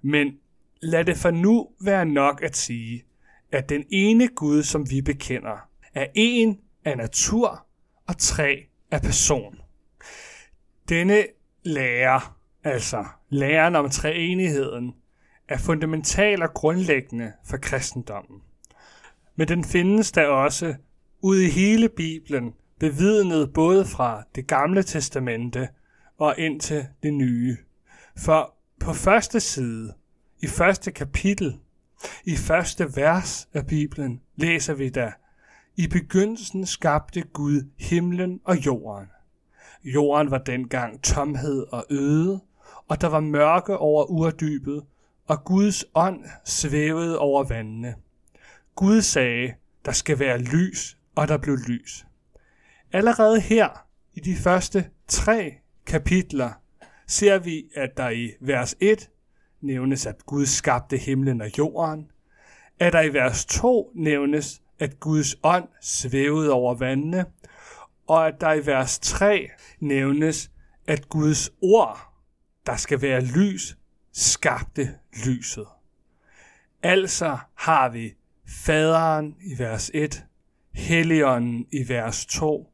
Men 0.02 0.38
lad 0.82 1.06
det 1.06 1.18
for 1.18 1.32
nu 1.32 1.70
være 1.82 2.06
nok 2.06 2.42
at 2.44 2.58
sige, 2.58 3.04
at 3.52 3.70
den 3.70 3.84
ene 3.90 4.28
Gud, 4.28 4.64
som 4.64 4.90
vi 4.90 5.02
bekender, 5.02 5.70
er 5.94 6.06
en 6.16 6.60
af 6.86 6.98
natur 6.98 7.66
og 8.08 8.18
tre 8.18 8.66
af 8.92 9.02
person. 9.02 9.60
Denne 10.90 11.26
lære, 11.64 12.22
altså 12.64 13.06
læren 13.30 13.76
om 13.76 13.90
treenigheden, 13.90 14.96
er 15.48 15.58
fundamental 15.58 16.42
og 16.42 16.54
grundlæggende 16.54 17.34
for 17.46 17.58
kristendommen. 17.58 18.42
Men 19.36 19.48
den 19.48 19.64
findes 19.64 20.12
der 20.12 20.28
også 20.28 20.76
ude 21.22 21.46
i 21.46 21.50
hele 21.50 21.90
Bibelen, 21.90 22.54
bevidnet 22.80 23.54
både 23.54 23.86
fra 23.86 24.24
det 24.36 24.48
gamle 24.48 24.84
testamente 24.84 25.70
og 26.18 26.36
ind 26.38 26.60
til 26.60 26.86
det 27.04 27.14
nye. 27.14 27.58
For 28.18 28.54
på 28.80 28.94
første 28.94 29.40
side, 29.40 29.94
i 30.40 30.48
første 30.48 30.92
kapitel, 30.92 31.60
i 32.26 32.36
første 32.36 32.96
vers 32.96 33.48
af 33.54 33.68
Bibelen, 33.68 34.22
læser 34.36 34.74
vi 34.74 34.90
da, 34.90 35.12
i 35.76 35.88
begyndelsen 35.88 36.66
skabte 36.66 37.22
Gud 37.22 37.70
himlen 37.80 38.40
og 38.44 38.66
jorden. 38.66 39.08
Jorden 39.84 40.32
var 40.32 40.38
dengang 40.38 41.04
tomhed 41.04 41.66
og 41.72 41.86
øde, 41.90 42.40
og 42.88 43.02
der 43.02 43.08
var 43.08 43.20
mørke 43.20 43.78
over 43.78 44.06
urdybet, 44.12 44.84
og 45.28 45.44
Guds 45.44 45.86
ånd 45.96 46.26
svævede 46.46 47.20
over 47.20 47.44
vandene. 47.44 47.96
Gud 48.76 49.02
sagde, 49.02 49.54
der 49.86 49.92
skal 49.92 50.20
være 50.20 50.38
lys, 50.38 50.98
og 51.16 51.28
der 51.28 51.38
blev 51.38 51.58
lys. 51.68 52.06
Allerede 52.92 53.42
her, 53.42 53.88
i 54.14 54.20
de 54.20 54.36
første 54.36 54.90
tre 55.08 55.54
kapitler, 55.86 56.52
ser 57.08 57.40
vi, 57.40 57.66
at 57.76 57.98
der 57.98 58.10
i 58.10 58.32
vers 58.40 58.76
1 58.80 59.10
nævnes, 59.62 60.06
at 60.06 60.26
Gud 60.26 60.46
skabte 60.46 60.98
himlen 60.98 61.42
og 61.42 61.58
jorden, 61.58 62.12
at 62.80 62.94
der 62.94 63.02
i 63.02 63.14
vers 63.14 63.46
2 63.46 63.92
nævnes, 63.96 64.62
at 64.80 65.00
Guds 65.00 65.36
ånd 65.44 65.68
svævede 65.82 66.52
over 66.52 66.76
vandene, 66.76 67.26
og 68.08 68.28
at 68.28 68.42
der 68.42 68.54
i 68.54 68.66
vers 68.66 69.00
3 69.00 69.50
nævnes, 69.80 70.52
at 70.88 71.10
Guds 71.10 71.50
ord, 71.62 72.14
der 72.66 72.76
skal 72.76 73.02
være 73.02 73.22
lys, 73.22 73.78
skabte 74.12 74.96
lyset. 75.26 75.68
Altså 76.84 77.38
har 77.54 77.90
vi 77.90 78.14
faderen 78.48 79.36
i 79.42 79.60
vers 79.60 79.92
1, 79.94 80.24
helligånden 80.74 81.66
i 81.72 81.90
vers 81.90 82.26
2, 82.26 82.70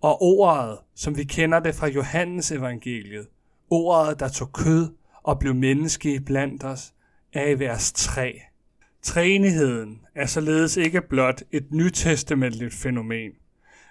og 0.00 0.22
ordet, 0.22 0.78
som 0.94 1.16
vi 1.16 1.24
kender 1.24 1.60
det 1.60 1.74
fra 1.74 1.86
Johannes 1.86 2.52
evangeliet, 2.52 3.26
ordet, 3.70 4.20
der 4.20 4.28
tog 4.28 4.52
kød 4.52 4.88
og 5.22 5.38
blev 5.38 5.54
menneske 5.54 6.20
blandt 6.20 6.64
os, 6.64 6.92
er 7.32 7.46
i 7.46 7.58
vers 7.58 7.92
3. 7.92 8.40
Træenigheden 9.02 10.00
er 10.14 10.26
således 10.26 10.76
ikke 10.76 11.00
blot 11.00 11.42
et 11.52 11.72
nytestamentligt 11.72 12.74
fænomen, 12.74 13.30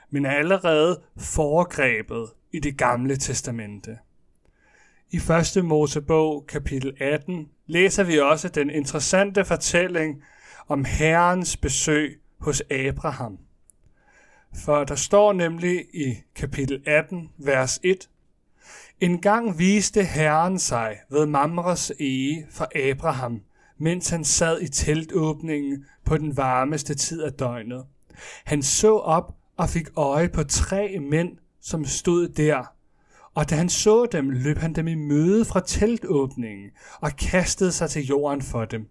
men 0.09 0.25
er 0.25 0.31
allerede 0.31 1.01
foregrebet 1.17 2.29
i 2.51 2.59
det 2.59 2.77
gamle 2.77 3.17
testamente. 3.17 3.97
I 5.11 5.17
1. 5.57 5.65
Mosebog 5.65 6.45
kapitel 6.47 6.93
18 6.99 7.49
læser 7.67 8.03
vi 8.03 8.19
også 8.19 8.47
den 8.47 8.69
interessante 8.69 9.45
fortælling 9.45 10.23
om 10.69 10.85
Herrens 10.85 11.57
besøg 11.57 12.19
hos 12.39 12.63
Abraham. 12.71 13.37
For 14.55 14.83
der 14.83 14.95
står 14.95 15.33
nemlig 15.33 15.85
i 15.93 16.15
kapitel 16.35 16.83
18, 16.85 17.29
vers 17.37 17.79
1, 17.83 18.09
En 18.99 19.21
gang 19.21 19.59
viste 19.59 20.03
Herren 20.03 20.59
sig 20.59 20.97
ved 21.09 21.25
Mamres 21.25 21.91
ege 21.99 22.47
for 22.51 22.89
Abraham, 22.89 23.41
mens 23.77 24.09
han 24.09 24.25
sad 24.25 24.61
i 24.61 24.67
teltåbningen 24.67 25.85
på 26.05 26.17
den 26.17 26.37
varmeste 26.37 26.95
tid 26.95 27.21
af 27.21 27.33
døgnet. 27.33 27.85
Han 28.45 28.63
så 28.63 28.97
op 28.97 29.35
og 29.57 29.69
fik 29.69 29.87
øje 29.95 30.29
på 30.29 30.43
tre 30.43 30.99
mænd, 30.99 31.37
som 31.61 31.85
stod 31.85 32.27
der. 32.27 32.73
Og 33.33 33.49
da 33.49 33.55
han 33.55 33.69
så 33.69 34.05
dem, 34.05 34.29
løb 34.29 34.57
han 34.57 34.73
dem 34.73 34.87
i 34.87 34.95
møde 34.95 35.45
fra 35.45 35.59
teltåbningen 35.59 36.69
og 37.01 37.11
kastede 37.15 37.71
sig 37.71 37.89
til 37.89 38.05
jorden 38.05 38.41
for 38.41 38.65
dem. 38.65 38.87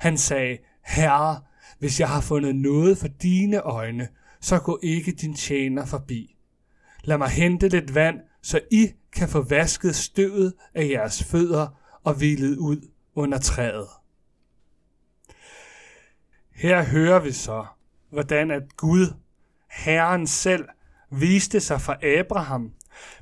Han 0.00 0.18
sagde, 0.18 0.58
Herre, 0.82 1.40
hvis 1.78 2.00
jeg 2.00 2.08
har 2.08 2.20
fundet 2.20 2.56
noget 2.56 2.98
for 2.98 3.08
dine 3.08 3.60
øjne, 3.60 4.08
så 4.40 4.58
gå 4.58 4.78
ikke 4.82 5.12
din 5.12 5.34
tjener 5.34 5.86
forbi. 5.86 6.36
Lad 7.04 7.18
mig 7.18 7.28
hente 7.28 7.68
lidt 7.68 7.94
vand, 7.94 8.20
så 8.42 8.60
I 8.70 8.92
kan 9.12 9.28
få 9.28 9.42
vasket 9.42 9.94
støvet 9.94 10.54
af 10.74 10.88
jeres 10.88 11.24
fødder 11.24 11.68
og 12.04 12.14
hvilet 12.14 12.56
ud 12.56 12.88
under 13.14 13.38
træet. 13.38 13.88
Her 16.54 16.84
hører 16.84 17.20
vi 17.20 17.32
så, 17.32 17.66
hvordan 18.10 18.50
at 18.50 18.76
Gud, 18.76 19.14
Herren 19.70 20.26
selv, 20.26 20.68
viste 21.10 21.60
sig 21.60 21.80
for 21.80 22.20
Abraham, 22.20 22.72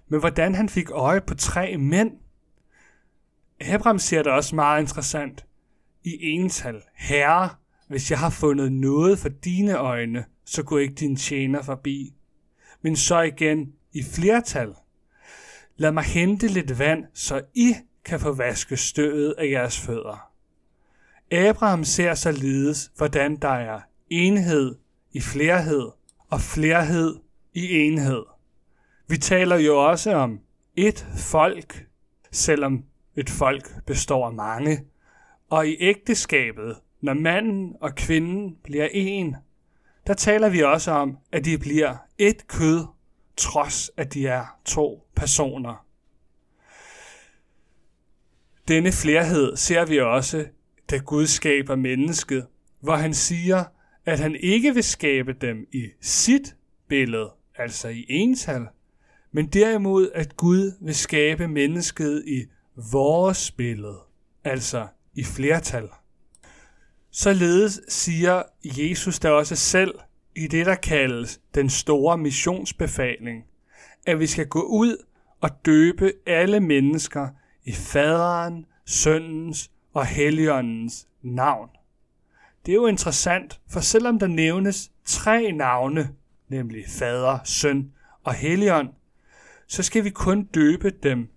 men 0.08 0.20
hvordan 0.20 0.54
han 0.54 0.68
fik 0.68 0.90
øje 0.90 1.20
på 1.20 1.34
tre 1.34 1.76
mænd. 1.76 2.12
Abraham 3.60 3.98
siger 3.98 4.22
det 4.22 4.32
også 4.32 4.54
meget 4.54 4.80
interessant 4.80 5.46
i 6.04 6.18
ental. 6.22 6.82
Herre, 6.94 7.50
hvis 7.88 8.10
jeg 8.10 8.18
har 8.18 8.30
fundet 8.30 8.72
noget 8.72 9.18
for 9.18 9.28
dine 9.28 9.78
øjne, 9.78 10.24
så 10.44 10.62
gå 10.62 10.78
ikke 10.78 10.94
din 10.94 11.16
tjener 11.16 11.62
forbi. 11.62 12.14
Men 12.82 12.96
så 12.96 13.20
igen 13.20 13.72
i 13.92 14.02
flertal. 14.02 14.74
Lad 15.76 15.92
mig 15.92 16.04
hente 16.04 16.48
lidt 16.48 16.78
vand, 16.78 17.04
så 17.14 17.42
I 17.54 17.74
kan 18.04 18.20
få 18.20 18.32
vasket 18.32 18.78
støvet 18.78 19.34
af 19.38 19.50
jeres 19.50 19.80
fødder. 19.80 20.30
Abraham 21.32 21.84
ser 21.84 22.14
således, 22.14 22.92
hvordan 22.96 23.36
der 23.36 23.48
er 23.48 23.80
enhed 24.10 24.74
i 25.12 25.20
flerhed 25.20 25.88
og 26.28 26.40
flerhed 26.40 27.16
i 27.54 27.78
enhed. 27.78 28.22
Vi 29.08 29.18
taler 29.18 29.56
jo 29.56 29.88
også 29.88 30.14
om 30.14 30.40
et 30.76 31.06
folk, 31.16 31.86
selvom 32.30 32.84
et 33.16 33.30
folk 33.30 33.84
består 33.86 34.26
af 34.26 34.32
mange. 34.32 34.84
Og 35.50 35.68
i 35.68 35.76
ægteskabet, 35.80 36.76
når 37.00 37.14
manden 37.14 37.76
og 37.80 37.94
kvinden 37.94 38.56
bliver 38.62 38.88
en, 38.92 39.36
der 40.06 40.14
taler 40.14 40.48
vi 40.48 40.62
også 40.62 40.90
om, 40.90 41.18
at 41.32 41.44
de 41.44 41.58
bliver 41.58 41.96
et 42.18 42.46
kød, 42.46 42.86
trods 43.36 43.90
at 43.96 44.14
de 44.14 44.26
er 44.26 44.44
to 44.64 45.08
personer. 45.16 45.86
Denne 48.68 48.92
flerhed 48.92 49.56
ser 49.56 49.86
vi 49.86 50.00
også, 50.00 50.46
da 50.90 50.96
Gud 50.96 51.26
skaber 51.26 51.76
mennesket, 51.76 52.46
hvor 52.80 52.96
han 52.96 53.14
siger, 53.14 53.64
at 54.06 54.18
han 54.18 54.36
ikke 54.36 54.74
vil 54.74 54.84
skabe 54.84 55.32
dem 55.32 55.66
i 55.72 55.88
sit 56.00 56.56
billede, 56.88 57.30
altså 57.56 57.88
i 57.88 58.06
ental, 58.08 58.66
men 59.32 59.46
derimod 59.46 60.10
at 60.14 60.36
Gud 60.36 60.72
vil 60.80 60.94
skabe 60.94 61.48
mennesket 61.48 62.24
i 62.26 62.44
vores 62.92 63.50
billede, 63.50 63.98
altså 64.44 64.86
i 65.14 65.24
flertal. 65.24 65.88
Således 67.10 67.80
siger 67.88 68.42
Jesus 68.64 69.18
der 69.18 69.30
også 69.30 69.56
selv 69.56 69.94
i 70.36 70.46
det, 70.46 70.66
der 70.66 70.74
kaldes 70.74 71.40
den 71.54 71.70
store 71.70 72.18
missionsbefaling, 72.18 73.44
at 74.06 74.20
vi 74.20 74.26
skal 74.26 74.46
gå 74.46 74.62
ud 74.62 75.04
og 75.40 75.50
døbe 75.66 76.12
alle 76.26 76.60
mennesker 76.60 77.28
i 77.64 77.72
faderen, 77.72 78.66
søndens 78.86 79.70
og 79.94 80.06
helligåndens 80.06 81.08
navn. 81.22 81.68
Det 82.66 82.72
er 82.72 82.76
jo 82.76 82.86
interessant, 82.86 83.60
for 83.68 83.80
selvom 83.80 84.18
der 84.18 84.26
nævnes 84.26 84.90
tre 85.04 85.52
navne, 85.52 86.14
nemlig 86.48 86.84
fader, 86.88 87.38
søn 87.44 87.92
og 88.24 88.34
helligånd, 88.34 88.88
så 89.66 89.82
skal 89.82 90.04
vi 90.04 90.10
kun 90.10 90.42
døbe 90.44 90.90
dem 90.90 91.28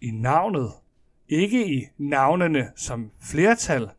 i 0.00 0.10
navnet, 0.10 0.70
ikke 1.28 1.74
i 1.74 1.86
navnene 1.98 2.70
som 2.76 3.10
flertal, 3.20 3.90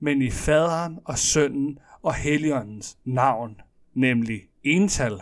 men 0.00 0.22
i 0.22 0.30
faderen 0.30 0.98
og 1.04 1.18
sønnen 1.18 1.78
og 2.02 2.14
helligåndens 2.14 2.98
navn, 3.04 3.60
nemlig 3.94 4.42
ental. 4.62 5.20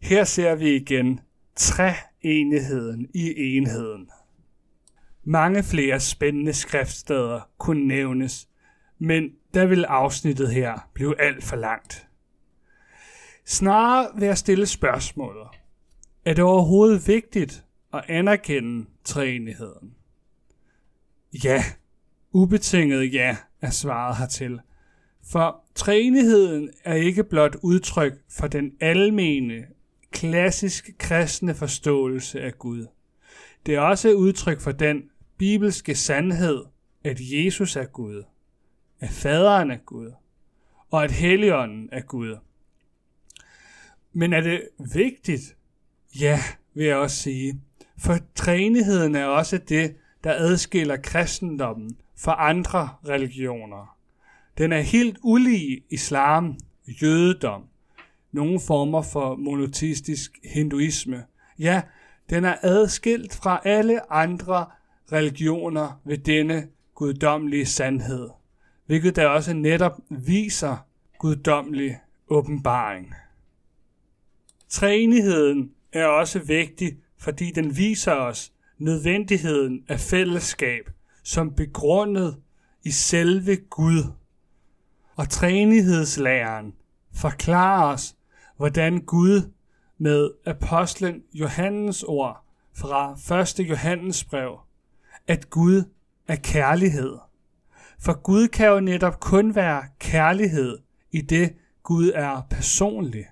Her 0.00 0.24
ser 0.24 0.54
vi 0.54 0.76
igen 0.76 1.20
træenigheden 1.56 3.08
i 3.14 3.56
enheden. 3.56 4.10
Mange 5.24 5.62
flere 5.62 6.00
spændende 6.00 6.52
skriftsteder 6.52 7.40
kunne 7.58 7.86
nævnes, 7.88 8.48
men 8.98 9.30
der 9.54 9.66
vil 9.66 9.84
afsnittet 9.84 10.50
her 10.50 10.90
blive 10.94 11.20
alt 11.20 11.44
for 11.44 11.56
langt. 11.56 12.08
Snarere 13.44 14.08
vil 14.18 14.26
jeg 14.26 14.38
stille 14.38 14.66
spørgsmålet. 14.66 15.48
Er 16.24 16.34
det 16.34 16.44
overhovedet 16.44 17.08
vigtigt 17.08 17.65
at 17.96 18.04
anerkende 18.08 18.86
træenigheden? 19.04 19.94
Ja, 21.44 21.64
ubetinget 22.32 23.14
ja 23.14 23.36
er 23.60 23.70
svaret 23.70 24.16
hertil. 24.16 24.60
For 25.30 25.64
træenigheden 25.74 26.70
er 26.84 26.94
ikke 26.94 27.24
blot 27.24 27.56
udtryk 27.62 28.12
for 28.30 28.46
den 28.46 28.72
almene, 28.80 29.66
klassisk 30.10 30.90
kristne 30.98 31.54
forståelse 31.54 32.40
af 32.40 32.58
Gud. 32.58 32.86
Det 33.66 33.74
er 33.74 33.80
også 33.80 34.12
udtryk 34.14 34.60
for 34.60 34.72
den 34.72 35.02
bibelske 35.38 35.94
sandhed, 35.94 36.64
at 37.04 37.18
Jesus 37.20 37.76
er 37.76 37.84
Gud, 37.84 38.24
at 39.00 39.10
faderen 39.10 39.70
er 39.70 39.76
Gud, 39.76 40.12
og 40.90 41.04
at 41.04 41.10
helligånden 41.10 41.88
er 41.92 42.00
Gud. 42.00 42.36
Men 44.12 44.32
er 44.32 44.40
det 44.40 44.68
vigtigt? 44.94 45.56
Ja, 46.20 46.40
vil 46.74 46.86
jeg 46.86 46.96
også 46.96 47.16
sige. 47.16 47.60
For 47.98 48.16
træenigheden 48.34 49.14
er 49.14 49.24
også 49.24 49.58
det, 49.58 49.96
der 50.24 50.34
adskiller 50.34 50.96
kristendommen 50.96 51.96
fra 52.18 52.48
andre 52.50 52.88
religioner. 53.08 53.96
Den 54.58 54.72
er 54.72 54.80
helt 54.80 55.18
ulig 55.22 55.82
islam, 55.90 56.56
jødedom, 57.02 57.62
nogle 58.32 58.60
former 58.66 59.02
for 59.02 59.36
monoteistisk 59.36 60.38
hinduisme. 60.44 61.24
Ja, 61.58 61.82
den 62.30 62.44
er 62.44 62.56
adskilt 62.62 63.34
fra 63.34 63.60
alle 63.64 64.12
andre 64.12 64.66
religioner 65.12 66.00
ved 66.04 66.18
denne 66.18 66.68
guddommelige 66.94 67.66
sandhed, 67.66 68.28
hvilket 68.86 69.16
der 69.16 69.26
også 69.26 69.54
netop 69.54 70.00
viser 70.10 70.86
guddommelig 71.18 71.98
åbenbaring. 72.28 73.14
Træenigheden 74.68 75.70
er 75.92 76.06
også 76.06 76.38
vigtig, 76.38 76.96
fordi 77.18 77.50
den 77.50 77.76
viser 77.76 78.12
os 78.12 78.52
nødvendigheden 78.78 79.84
af 79.88 80.00
fællesskab 80.00 80.90
som 81.26 81.54
begrundet 81.54 82.36
i 82.84 82.90
selve 82.90 83.56
Gud. 83.56 84.12
Og 85.16 85.28
træenighedslæren 85.28 86.74
forklarer 87.14 87.92
os, 87.92 88.16
hvordan 88.56 89.00
Gud 89.00 89.50
med 89.98 90.30
apostlen 90.46 91.22
Johannes 91.34 92.02
ord 92.02 92.44
fra 92.74 93.12
1. 93.60 93.68
Johannes 93.68 94.24
brev, 94.24 94.58
at 95.26 95.50
Gud 95.50 95.82
er 96.28 96.36
kærlighed. 96.36 97.16
For 97.98 98.22
Gud 98.22 98.48
kan 98.48 98.68
jo 98.68 98.80
netop 98.80 99.20
kun 99.20 99.54
være 99.54 99.84
kærlighed 99.98 100.78
i 101.10 101.20
det, 101.20 101.54
Gud 101.82 102.12
er 102.14 102.46
personlig. 102.50 103.26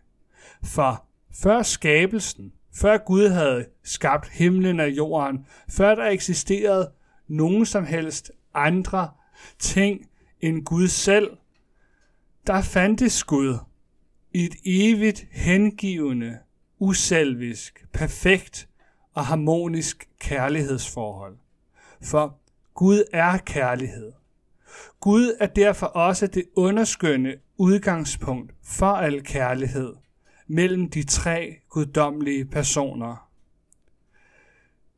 For 0.62 1.05
før 1.42 1.62
skabelsen, 1.62 2.53
før 2.77 2.99
Gud 2.99 3.29
havde 3.29 3.67
skabt 3.83 4.29
himlen 4.29 4.81
og 4.81 4.91
jorden, 4.91 5.47
før 5.69 5.95
der 5.95 6.05
eksisterede 6.05 6.91
nogen 7.29 7.67
som 7.67 7.87
helst 7.87 8.33
andre 8.55 9.11
ting 9.59 10.09
end 10.41 10.65
Gud 10.65 10.89
selv, 10.89 11.31
der 12.47 12.63
fandtes 12.63 13.25
Gud 13.25 13.59
i 14.33 14.45
et 14.45 14.55
evigt 14.65 15.27
hengivende, 15.31 16.39
uselvisk, 16.79 17.87
perfekt 17.93 18.69
og 19.15 19.27
harmonisk 19.27 20.09
kærlighedsforhold. 20.21 21.37
For 22.03 22.39
Gud 22.75 23.05
er 23.13 23.39
kærlighed. 23.39 24.13
Gud 25.01 25.37
er 25.41 25.47
derfor 25.47 25.87
også 25.87 26.27
det 26.27 26.45
underskønne 26.57 27.35
udgangspunkt 27.57 28.55
for 28.63 28.87
al 28.87 29.23
kærlighed 29.23 29.95
mellem 30.47 30.91
de 30.91 31.03
tre 31.03 31.57
guddommelige 31.69 32.45
personer. 32.45 33.31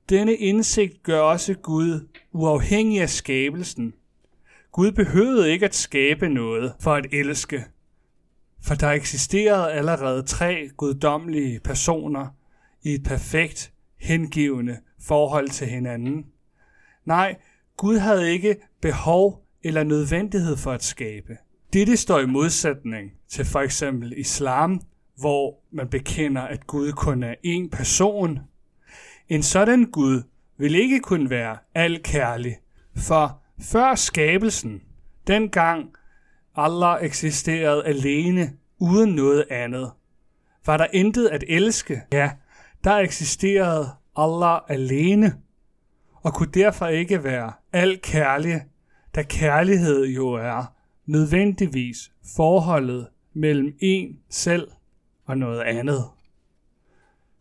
Denne 0.08 0.34
indsigt 0.34 1.02
gør 1.02 1.20
også 1.20 1.54
Gud 1.54 2.08
uafhængig 2.32 3.00
af 3.00 3.10
skabelsen. 3.10 3.94
Gud 4.72 4.92
behøvede 4.92 5.52
ikke 5.52 5.66
at 5.66 5.74
skabe 5.74 6.28
noget 6.28 6.74
for 6.80 6.94
at 6.94 7.06
elske, 7.12 7.64
for 8.62 8.74
der 8.74 8.90
eksisterede 8.90 9.72
allerede 9.72 10.22
tre 10.22 10.68
guddommelige 10.76 11.60
personer 11.60 12.26
i 12.82 12.94
et 12.94 13.02
perfekt, 13.02 13.72
hengivende 14.00 14.78
forhold 15.00 15.48
til 15.48 15.66
hinanden. 15.66 16.26
Nej, 17.04 17.36
Gud 17.76 17.96
havde 17.96 18.32
ikke 18.32 18.56
behov 18.80 19.46
eller 19.62 19.84
nødvendighed 19.84 20.56
for 20.56 20.72
at 20.72 20.84
skabe. 20.84 21.36
Dette 21.72 21.96
står 21.96 22.20
i 22.20 22.26
modsætning 22.26 23.12
til 23.28 23.44
for 23.44 23.60
eksempel 23.60 24.14
islam, 24.16 24.80
hvor 25.16 25.58
man 25.70 25.88
bekender, 25.88 26.42
at 26.42 26.66
Gud 26.66 26.92
kun 26.92 27.22
er 27.22 27.34
én 27.46 27.68
person. 27.76 28.38
En 29.28 29.42
sådan 29.42 29.84
Gud 29.84 30.22
vil 30.58 30.74
ikke 30.74 31.00
kun 31.00 31.30
være 31.30 31.58
al 31.74 32.02
kærlig, 32.02 32.56
for 32.96 33.42
før 33.60 33.94
skabelsen, 33.94 34.82
dengang 35.26 35.90
Allah 36.56 37.04
eksisterede 37.04 37.84
alene 37.84 38.52
uden 38.78 39.14
noget 39.14 39.44
andet, 39.50 39.90
var 40.66 40.76
der 40.76 40.86
intet 40.92 41.28
at 41.28 41.44
elske. 41.48 42.02
Ja, 42.12 42.30
der 42.84 42.96
eksisterede 42.96 43.88
Allah 44.16 44.60
alene, 44.68 45.34
og 46.12 46.34
kunne 46.34 46.52
derfor 46.54 46.86
ikke 46.86 47.24
være 47.24 47.52
al 47.72 48.00
kærlig, 48.02 48.62
da 49.14 49.22
kærlighed 49.22 50.06
jo 50.06 50.32
er 50.32 50.72
nødvendigvis 51.06 52.10
forholdet 52.36 53.06
mellem 53.34 53.76
en 53.80 54.18
selv 54.30 54.68
og 55.26 55.38
noget 55.38 55.60
andet. 55.60 56.04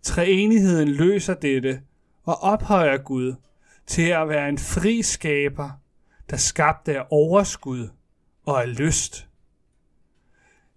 Treenigheden 0.01 0.87
løser 0.87 1.33
dette 1.33 1.81
og 2.23 2.41
ophøjer 2.41 2.97
Gud 2.97 3.35
til 3.87 4.07
at 4.09 4.29
være 4.29 4.49
en 4.49 4.57
fri 4.57 5.01
skaber, 5.01 5.69
der 6.29 6.37
skabte 6.37 6.97
af 6.97 7.05
overskud 7.09 7.89
og 8.45 8.61
af 8.61 8.77
lyst. 8.77 9.27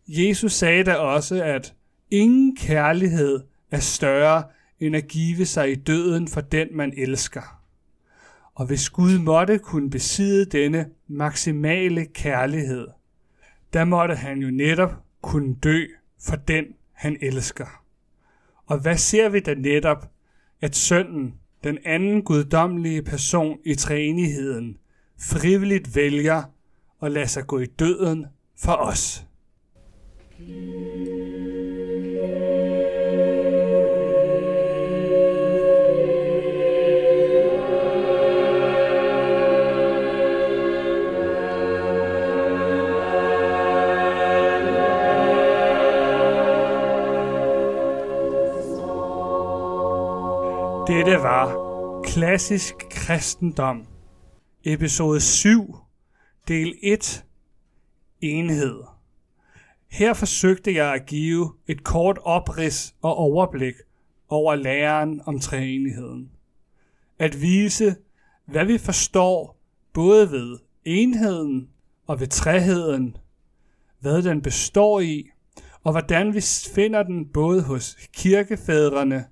Jesus 0.09 0.53
sagde 0.53 0.85
da 0.85 0.95
også, 0.95 1.45
at 1.45 1.75
ingen 2.11 2.57
kærlighed 2.57 3.41
er 3.71 3.81
større 3.81 4.45
end 4.81 4.97
at 4.97 5.09
give 5.09 5.47
sig 5.47 5.73
i 5.73 5.75
døden 5.75 6.29
for 6.29 6.41
den, 6.41 6.69
man 6.73 6.93
elsker. 6.97 7.61
Og 8.55 8.67
hvis 8.67 8.91
Gud 8.91 9.19
måtte 9.19 9.59
kunne 9.59 9.91
besidde 9.91 10.59
denne 10.59 10.91
maksimale 11.07 12.07
kærlighed, 12.07 12.89
der 13.73 13.85
måtte 13.85 14.15
han 14.15 14.39
jo 14.39 14.51
netop 14.51 14.95
kunne 15.23 15.55
dø 15.55 15.87
for 16.21 16.37
den, 16.37 16.65
han 16.99 17.17
elsker. 17.21 17.83
Og 18.67 18.79
hvad 18.79 18.97
ser 18.97 19.29
vi 19.29 19.41
da 19.41 19.55
netop, 19.55 20.11
at 20.61 20.77
sønnen, 20.77 21.35
den 21.65 21.79
anden 21.85 22.23
guddommelige 22.23 23.03
person 23.03 23.59
i 23.65 23.75
træenigheden, 23.75 24.79
frivilligt 25.21 25.97
vælger 25.97 26.43
at 27.03 27.13
lade 27.13 27.29
sig 27.29 27.47
gå 27.47 27.59
i 27.59 27.67
døden 27.67 28.27
for 28.57 28.73
os. 28.73 29.25
Dette 50.89 51.23
var 51.23 51.55
Klassisk 52.03 52.75
Kristendom, 52.91 53.87
episode 54.65 55.21
7, 55.21 55.77
del 56.49 56.75
1, 56.83 57.25
Enhed. 58.21 58.83
Her 59.89 60.15
forsøgte 60.15 60.75
jeg 60.75 60.95
at 60.95 61.07
give 61.07 61.53
et 61.67 61.85
kort 61.85 62.19
oprids 62.23 62.95
og 63.03 63.17
overblik 63.17 63.75
over 64.29 64.55
læren 64.55 65.21
om 65.27 65.39
træenigheden. 65.41 66.31
At 67.19 67.43
vise, 67.43 67.97
hvad 68.47 68.65
vi 68.65 68.79
forstår 68.79 69.57
både 69.93 70.31
ved 70.31 70.59
enheden 70.85 71.69
og 72.07 72.21
ved 72.21 72.27
træheden, 72.27 73.17
hvad 74.01 74.23
den 74.23 74.43
består 74.43 75.01
i, 75.01 75.31
og 75.85 75.93
hvordan 75.93 76.35
vi 76.35 76.41
finder 76.75 77.03
den 77.03 77.27
både 77.27 77.63
hos 77.63 77.97
kirkefædrene 78.13 79.25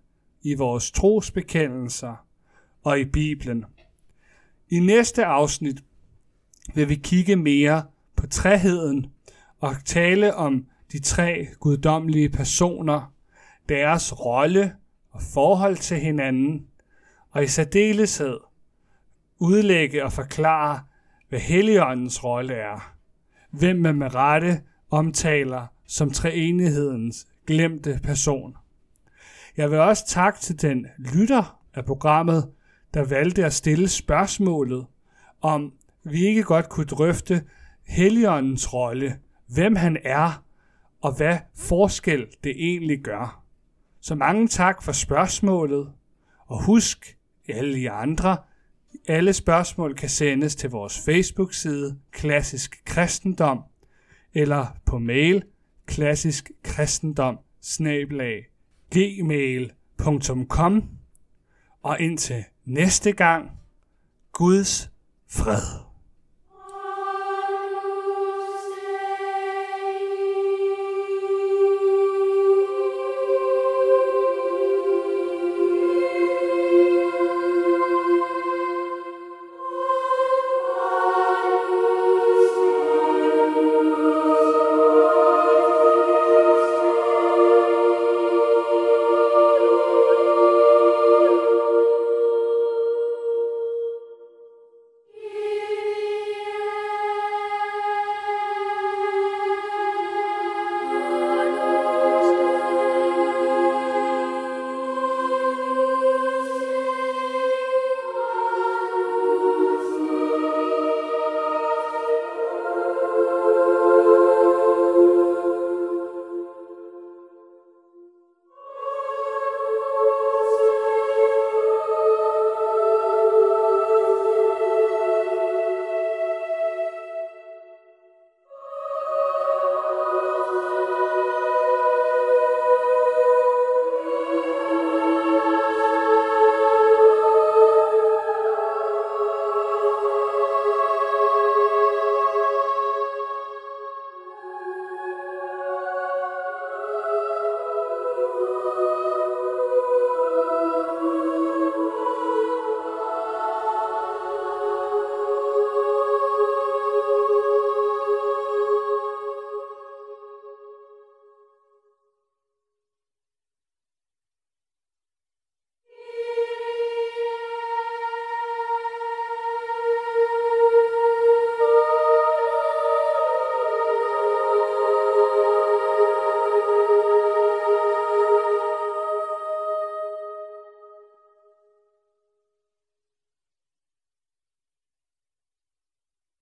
i 0.46 0.54
vores 0.54 0.90
trosbekendelser 0.90 2.26
og 2.84 3.00
i 3.00 3.04
Bibelen. 3.04 3.64
I 4.70 4.80
næste 4.80 5.24
afsnit 5.24 5.76
vil 6.74 6.88
vi 6.88 6.94
kigge 6.94 7.36
mere 7.36 7.84
på 8.16 8.26
træheden 8.26 9.06
og 9.60 9.76
tale 9.84 10.34
om 10.34 10.66
de 10.92 10.98
tre 10.98 11.46
guddommelige 11.60 12.28
personer, 12.28 13.12
deres 13.68 14.20
rolle 14.24 14.74
og 15.10 15.22
forhold 15.34 15.76
til 15.76 15.96
hinanden, 15.96 16.66
og 17.30 17.44
i 17.44 17.46
særdeleshed 17.46 18.38
udlægge 19.38 20.04
og 20.04 20.12
forklare, 20.12 20.80
hvad 21.28 21.40
Helligåndens 21.40 22.24
rolle 22.24 22.54
er, 22.54 22.94
hvem 23.50 23.76
man 23.76 23.94
med 23.94 24.14
rette 24.14 24.60
omtaler 24.90 25.66
som 25.86 26.10
treenighedens 26.10 27.26
glemte 27.46 28.00
person. 28.02 28.56
Jeg 29.56 29.70
vil 29.70 29.78
også 29.78 30.06
takke 30.06 30.40
til 30.40 30.62
den 30.62 30.86
lytter 30.98 31.60
af 31.74 31.84
programmet, 31.84 32.50
der 32.94 33.04
valgte 33.04 33.44
at 33.44 33.52
stille 33.52 33.88
spørgsmålet, 33.88 34.86
om 35.40 35.72
vi 36.04 36.26
ikke 36.26 36.42
godt 36.42 36.68
kunne 36.68 36.86
drøfte 36.86 37.44
Helligåndens 37.86 38.72
rolle, 38.72 39.18
hvem 39.46 39.76
han 39.76 39.98
er, 40.04 40.44
og 41.00 41.16
hvad 41.16 41.38
forskel 41.56 42.26
det 42.44 42.52
egentlig 42.56 43.00
gør. 43.00 43.44
Så 44.00 44.14
mange 44.14 44.48
tak 44.48 44.82
for 44.82 44.92
spørgsmålet, 44.92 45.92
og 46.46 46.64
husk, 46.64 47.16
alle 47.48 47.78
I 47.78 47.86
andre, 47.86 48.36
alle 49.08 49.32
spørgsmål 49.32 49.94
kan 49.94 50.08
sendes 50.08 50.56
til 50.56 50.70
vores 50.70 51.04
Facebook-side 51.04 51.98
Klassisk 52.10 52.82
Kristendom, 52.84 53.62
eller 54.34 54.66
på 54.86 54.98
mail 54.98 55.44
klassisk 55.86 56.50
kristendom 56.64 57.38
gmail.com 58.90 60.84
og 61.82 62.00
indtil 62.00 62.44
næste 62.64 63.12
gang, 63.12 63.50
Guds 64.32 64.90
fred. 65.30 65.85